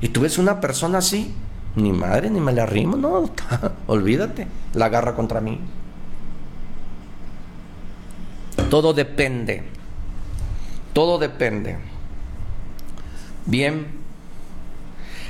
Y 0.00 0.08
tú 0.08 0.20
ves 0.20 0.38
una 0.38 0.60
persona 0.60 0.98
así, 0.98 1.34
ni 1.76 1.92
madre, 1.92 2.30
ni 2.30 2.40
me 2.40 2.52
le 2.52 2.60
arrimo, 2.60 2.96
no, 2.96 3.30
olvídate, 3.86 4.46
la 4.74 4.86
agarra 4.86 5.14
contra 5.14 5.40
mí. 5.40 5.60
Todo 8.70 8.92
depende, 8.92 9.64
todo 10.92 11.18
depende. 11.18 11.76
Bien, 13.46 13.86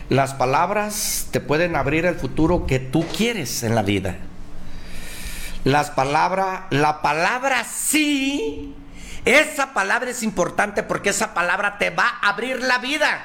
las 0.09 0.35
palabras 0.35 1.29
te 1.31 1.41
pueden 1.41 1.77
abrir 1.77 2.05
el 2.05 2.15
futuro 2.15 2.67
que 2.67 2.79
tú 2.79 3.05
quieres 3.17 3.63
en 3.63 3.75
la 3.75 3.83
vida. 3.83 4.17
Las 5.65 5.91
palabras, 5.91 6.65
la 6.71 7.01
palabra 7.01 7.65
sí, 7.65 8.75
esa 9.25 9.73
palabra 9.73 10.11
es 10.11 10.23
importante 10.23 10.83
porque 10.83 11.09
esa 11.09 11.33
palabra 11.33 11.79
te 11.79 11.89
va 11.89 12.19
a 12.21 12.29
abrir 12.29 12.61
la 12.61 12.79
vida, 12.79 13.19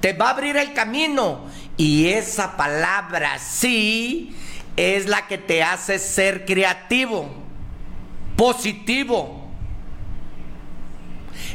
te 0.00 0.12
va 0.12 0.28
a 0.28 0.30
abrir 0.30 0.56
el 0.56 0.72
camino. 0.72 1.46
Y 1.78 2.08
esa 2.08 2.56
palabra 2.56 3.38
sí 3.38 4.34
es 4.76 5.06
la 5.06 5.28
que 5.28 5.38
te 5.38 5.62
hace 5.62 6.00
ser 6.00 6.44
creativo, 6.44 7.30
positivo. 8.36 9.48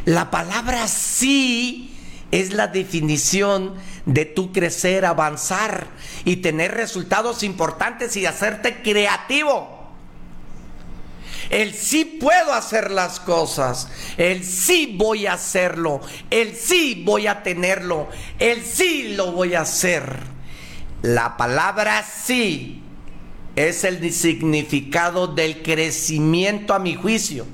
La 0.06 0.32
palabra 0.32 0.88
sí 0.88 1.94
es 2.32 2.54
la 2.54 2.68
definición 2.68 3.76
de 4.06 4.24
tu 4.24 4.52
crecer, 4.54 5.06
avanzar 5.06 5.88
y 6.26 6.38
tener 6.38 6.74
resultados 6.74 7.44
importantes 7.44 8.16
y 8.16 8.26
hacerte 8.26 8.82
creativo. 8.82 9.83
El 11.50 11.74
sí 11.74 12.06
puedo 12.06 12.54
hacer 12.54 12.92
las 12.92 13.20
cosas, 13.20 13.90
el 14.18 14.44
sí 14.44 14.96
voy 14.98 15.28
a 15.28 15.34
hacerlo, 15.34 16.02
el 16.30 16.56
sí 16.56 17.04
voy 17.06 17.28
a 17.28 17.44
tenerlo, 17.44 18.10
el 18.40 18.64
sí 18.64 19.14
lo 19.16 19.32
voy 19.32 19.56
a 19.56 19.62
hacer. 19.62 20.20
La 21.02 21.38
palabra 21.38 22.04
sí 22.04 22.82
es 23.56 23.84
el 23.84 24.12
significado 24.14 25.28
del 25.28 25.62
crecimiento 25.62 26.74
a 26.74 26.80
mi 26.80 26.96
juicio. 26.96 27.46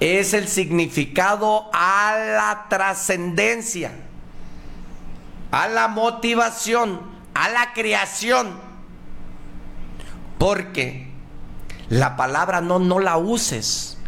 Es 0.00 0.34
el 0.34 0.48
significado 0.48 1.70
a 1.72 2.16
la 2.16 2.66
trascendencia 2.68 3.92
a 5.52 5.68
la 5.68 5.86
motivación, 5.86 7.00
a 7.34 7.48
la 7.50 7.72
creación. 7.72 8.58
Porque 10.38 11.11
la 11.92 12.16
palabra 12.16 12.62
no, 12.62 12.78
no 12.78 12.98
la 12.98 13.18
uses. 13.18 13.98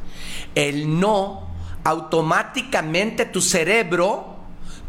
El 0.55 0.99
no, 0.99 1.49
automáticamente 1.85 3.27
tu 3.27 3.43
cerebro, 3.43 4.39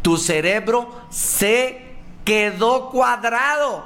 tu 0.02 0.18
cerebro 0.18 1.02
se 1.10 1.98
quedó 2.24 2.90
cuadrado 2.92 3.84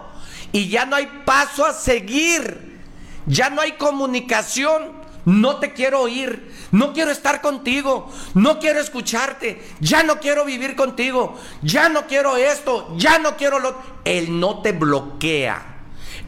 y 0.51 0.69
ya 0.69 0.85
no 0.85 0.95
hay 0.95 1.07
paso 1.25 1.65
a 1.65 1.73
seguir. 1.73 2.77
Ya 3.25 3.49
no 3.49 3.61
hay 3.61 3.73
comunicación. 3.73 4.99
No 5.25 5.57
te 5.57 5.73
quiero 5.73 6.01
oír, 6.01 6.55
no 6.71 6.93
quiero 6.93 7.11
estar 7.11 7.41
contigo, 7.41 8.09
no 8.35 8.57
quiero 8.57 8.79
escucharte, 8.79 9.61
ya 9.79 10.01
no 10.01 10.19
quiero 10.19 10.45
vivir 10.45 10.75
contigo, 10.75 11.37
ya 11.61 11.89
no 11.89 12.07
quiero 12.07 12.37
esto, 12.37 12.95
ya 12.95 13.19
no 13.19 13.35
quiero 13.35 13.59
lo... 13.59 13.75
Él 14.05 14.39
no 14.39 14.61
te 14.61 14.71
bloquea. 14.71 15.68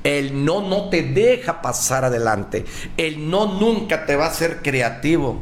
El 0.04 0.46
no 0.46 0.62
no 0.62 0.90
te 0.90 1.04
deja 1.04 1.62
pasar 1.62 2.06
adelante. 2.06 2.66
El 2.98 3.30
no 3.30 3.60
nunca 3.60 4.06
te 4.06 4.16
va 4.16 4.26
a 4.26 4.30
hacer 4.30 4.62
creativo. 4.62 5.40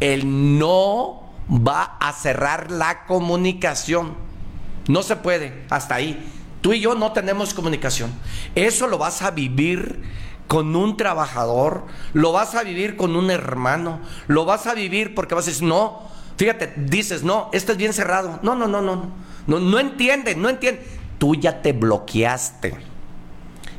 El 0.00 0.58
no 0.58 1.30
va 1.48 1.96
a 2.00 2.12
cerrar 2.12 2.70
la 2.70 3.06
comunicación. 3.06 4.14
No 4.88 5.02
se 5.02 5.16
puede, 5.16 5.64
hasta 5.70 5.94
ahí. 5.94 6.22
Tú 6.60 6.72
y 6.72 6.80
yo 6.80 6.94
no 6.94 7.12
tenemos 7.12 7.54
comunicación. 7.54 8.12
Eso 8.54 8.86
lo 8.88 8.98
vas 8.98 9.22
a 9.22 9.30
vivir 9.30 10.02
con 10.48 10.76
un 10.76 10.96
trabajador, 10.98 11.84
lo 12.12 12.32
vas 12.32 12.54
a 12.54 12.62
vivir 12.62 12.96
con 12.96 13.16
un 13.16 13.30
hermano, 13.30 14.00
lo 14.26 14.44
vas 14.44 14.66
a 14.66 14.74
vivir 14.74 15.14
porque 15.14 15.34
vas 15.34 15.46
a 15.46 15.50
decir, 15.50 15.66
no, 15.66 16.02
fíjate, 16.36 16.74
dices, 16.76 17.22
no, 17.22 17.48
esto 17.52 17.72
es 17.72 17.78
bien 17.78 17.94
cerrado. 17.94 18.40
No, 18.42 18.54
no, 18.54 18.66
no, 18.66 18.82
no, 18.82 19.10
no, 19.46 19.60
no 19.60 19.78
entiende, 19.78 20.34
no 20.34 20.50
entiende. 20.50 20.84
Tú 21.18 21.34
ya 21.34 21.62
te 21.62 21.72
bloqueaste 21.72 22.93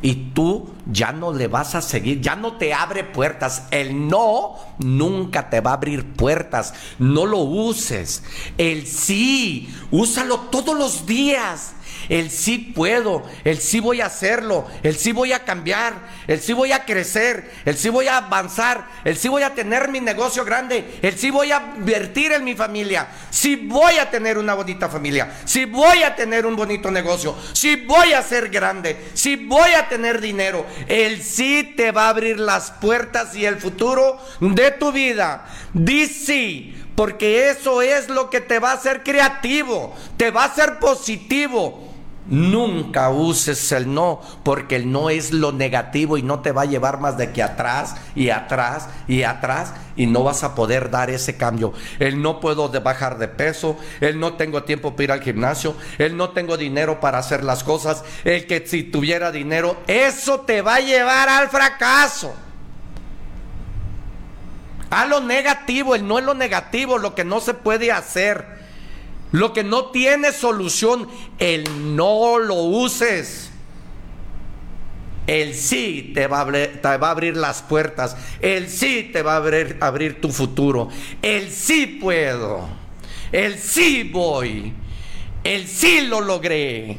y 0.05 0.13
tú 0.35 0.69
ya 0.85 1.11
no 1.11 1.33
le 1.33 1.47
vas 1.47 1.73
a 1.73 1.81
seguir, 1.81 2.21
ya 2.21 2.35
no 2.35 2.57
te 2.57 2.75
abre 2.75 3.03
puertas. 3.03 3.63
El 3.71 4.07
no 4.07 4.53
nunca 4.77 5.49
te 5.49 5.61
va 5.61 5.71
a 5.71 5.73
abrir 5.73 6.13
puertas. 6.13 6.75
No 6.99 7.25
lo 7.25 7.39
uses. 7.39 8.21
El 8.59 8.85
sí, 8.85 9.67
úsalo 9.89 10.41
todos 10.51 10.77
los 10.77 11.07
días. 11.07 11.73
El 12.09 12.29
sí 12.29 12.57
puedo, 12.57 13.23
el 13.43 13.59
sí 13.59 13.79
voy 13.79 14.01
a 14.01 14.07
hacerlo, 14.07 14.67
el 14.83 14.95
sí 14.95 15.11
voy 15.11 15.33
a 15.33 15.43
cambiar, 15.43 15.93
el 16.27 16.39
sí 16.39 16.53
voy 16.53 16.71
a 16.71 16.85
crecer, 16.85 17.51
el 17.65 17.77
sí 17.77 17.89
voy 17.89 18.07
a 18.07 18.17
avanzar, 18.17 18.87
el 19.03 19.17
sí 19.17 19.27
voy 19.27 19.43
a 19.43 19.53
tener 19.53 19.89
mi 19.89 19.99
negocio 19.99 20.45
grande, 20.45 20.99
el 21.01 21.17
sí 21.17 21.31
voy 21.31 21.51
a 21.51 21.73
invertir 21.77 22.31
en 22.31 22.43
mi 22.43 22.55
familia, 22.55 23.07
sí 23.29 23.55
voy 23.55 23.97
a 23.97 24.09
tener 24.09 24.37
una 24.37 24.53
bonita 24.53 24.89
familia, 24.89 25.31
sí 25.45 25.65
voy 25.65 26.03
a 26.03 26.15
tener 26.15 26.45
un 26.45 26.55
bonito 26.55 26.91
negocio, 26.91 27.35
sí 27.53 27.75
voy 27.87 28.13
a 28.13 28.23
ser 28.23 28.49
grande, 28.49 28.97
sí 29.13 29.35
voy 29.35 29.71
a 29.71 29.87
tener 29.87 30.21
dinero, 30.21 30.65
el 30.87 31.21
sí 31.21 31.73
te 31.75 31.91
va 31.91 32.05
a 32.05 32.09
abrir 32.09 32.39
las 32.39 32.71
puertas 32.71 33.35
y 33.35 33.45
el 33.45 33.57
futuro 33.57 34.19
de 34.39 34.71
tu 34.71 34.91
vida. 34.91 35.45
Di 35.73 36.07
sí 36.07 36.75
porque 36.95 37.49
eso 37.49 37.81
es 37.81 38.09
lo 38.09 38.29
que 38.29 38.41
te 38.41 38.59
va 38.59 38.71
a 38.71 38.75
hacer 38.75 39.03
creativo, 39.03 39.93
te 40.17 40.31
va 40.31 40.43
a 40.43 40.47
hacer 40.47 40.79
positivo. 40.79 41.84
Nunca 42.27 43.09
uses 43.11 43.71
el 43.71 43.93
no, 43.93 44.19
porque 44.43 44.77
el 44.77 44.91
no 44.91 45.11
es 45.11 45.31
lo 45.31 45.51
negativo 45.51 46.17
y 46.17 46.23
no 46.23 46.39
te 46.39 46.51
va 46.51 46.63
a 46.63 46.65
llevar 46.65 46.99
más 46.99 47.17
de 47.17 47.31
que 47.31 47.43
atrás 47.43 47.95
y 48.15 48.31
atrás 48.31 48.89
y 49.07 49.21
atrás 49.23 49.73
y 49.95 50.07
no 50.07 50.23
vas 50.23 50.43
a 50.43 50.55
poder 50.55 50.89
dar 50.89 51.11
ese 51.11 51.37
cambio. 51.37 51.73
El 51.99 52.21
no 52.21 52.39
puedo 52.39 52.69
bajar 52.81 53.19
de 53.19 53.27
peso, 53.27 53.77
el 54.01 54.19
no 54.19 54.33
tengo 54.33 54.63
tiempo 54.63 54.91
para 54.93 55.03
ir 55.03 55.11
al 55.11 55.21
gimnasio, 55.21 55.75
el 55.99 56.17
no 56.17 56.29
tengo 56.31 56.57
dinero 56.57 56.99
para 56.99 57.19
hacer 57.19 57.43
las 57.43 57.63
cosas, 57.63 58.03
el 58.23 58.47
que 58.47 58.65
si 58.65 58.83
tuviera 58.83 59.31
dinero, 59.31 59.77
eso 59.85 60.41
te 60.41 60.61
va 60.63 60.75
a 60.75 60.79
llevar 60.79 61.29
al 61.29 61.49
fracaso. 61.49 62.33
A 64.89 65.05
lo 65.05 65.19
negativo, 65.19 65.93
el 65.93 66.07
no 66.07 66.17
es 66.17 66.25
lo 66.25 66.33
negativo, 66.33 66.97
lo 66.97 67.15
que 67.15 67.23
no 67.23 67.39
se 67.39 67.53
puede 67.53 67.91
hacer, 67.91 68.64
lo 69.35 69.51
que 69.51 69.65
no 69.65 69.87
tiene 69.87 70.31
solución, 70.31 71.09
el 71.39 71.95
no 71.97 72.39
lo 72.39 72.55
uses. 72.55 73.51
El 75.27 75.55
sí 75.55 76.13
te 76.15 76.27
va, 76.27 76.37
a 76.39 77.09
abrir, 77.09 77.35
las 77.35 77.61
puertas. 77.61 78.15
El 78.39 78.69
sí 78.69 79.09
te 79.11 79.23
va 79.23 79.33
a 79.33 79.87
abrir, 79.87 80.21
tu 80.21 80.31
futuro. 80.31 80.87
El 81.21 81.51
sí 81.51 81.85
puedo. 82.01 82.65
El 83.33 83.59
sí 83.59 84.09
voy. 84.09 84.73
El 85.43 85.67
sí 85.67 86.01
lo 86.07 86.21
logré. 86.21 86.97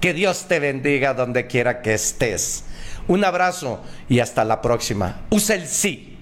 Que 0.00 0.14
Dios 0.14 0.46
te 0.46 0.60
bendiga 0.60 1.14
donde 1.14 1.48
quiera 1.48 1.82
que 1.82 1.94
estés. 1.94 2.66
Un 3.08 3.24
abrazo 3.24 3.82
y 4.08 4.20
hasta 4.20 4.44
la 4.44 4.62
próxima. 4.62 5.22
Usa 5.30 5.56
el 5.56 5.66
sí. 5.66 6.18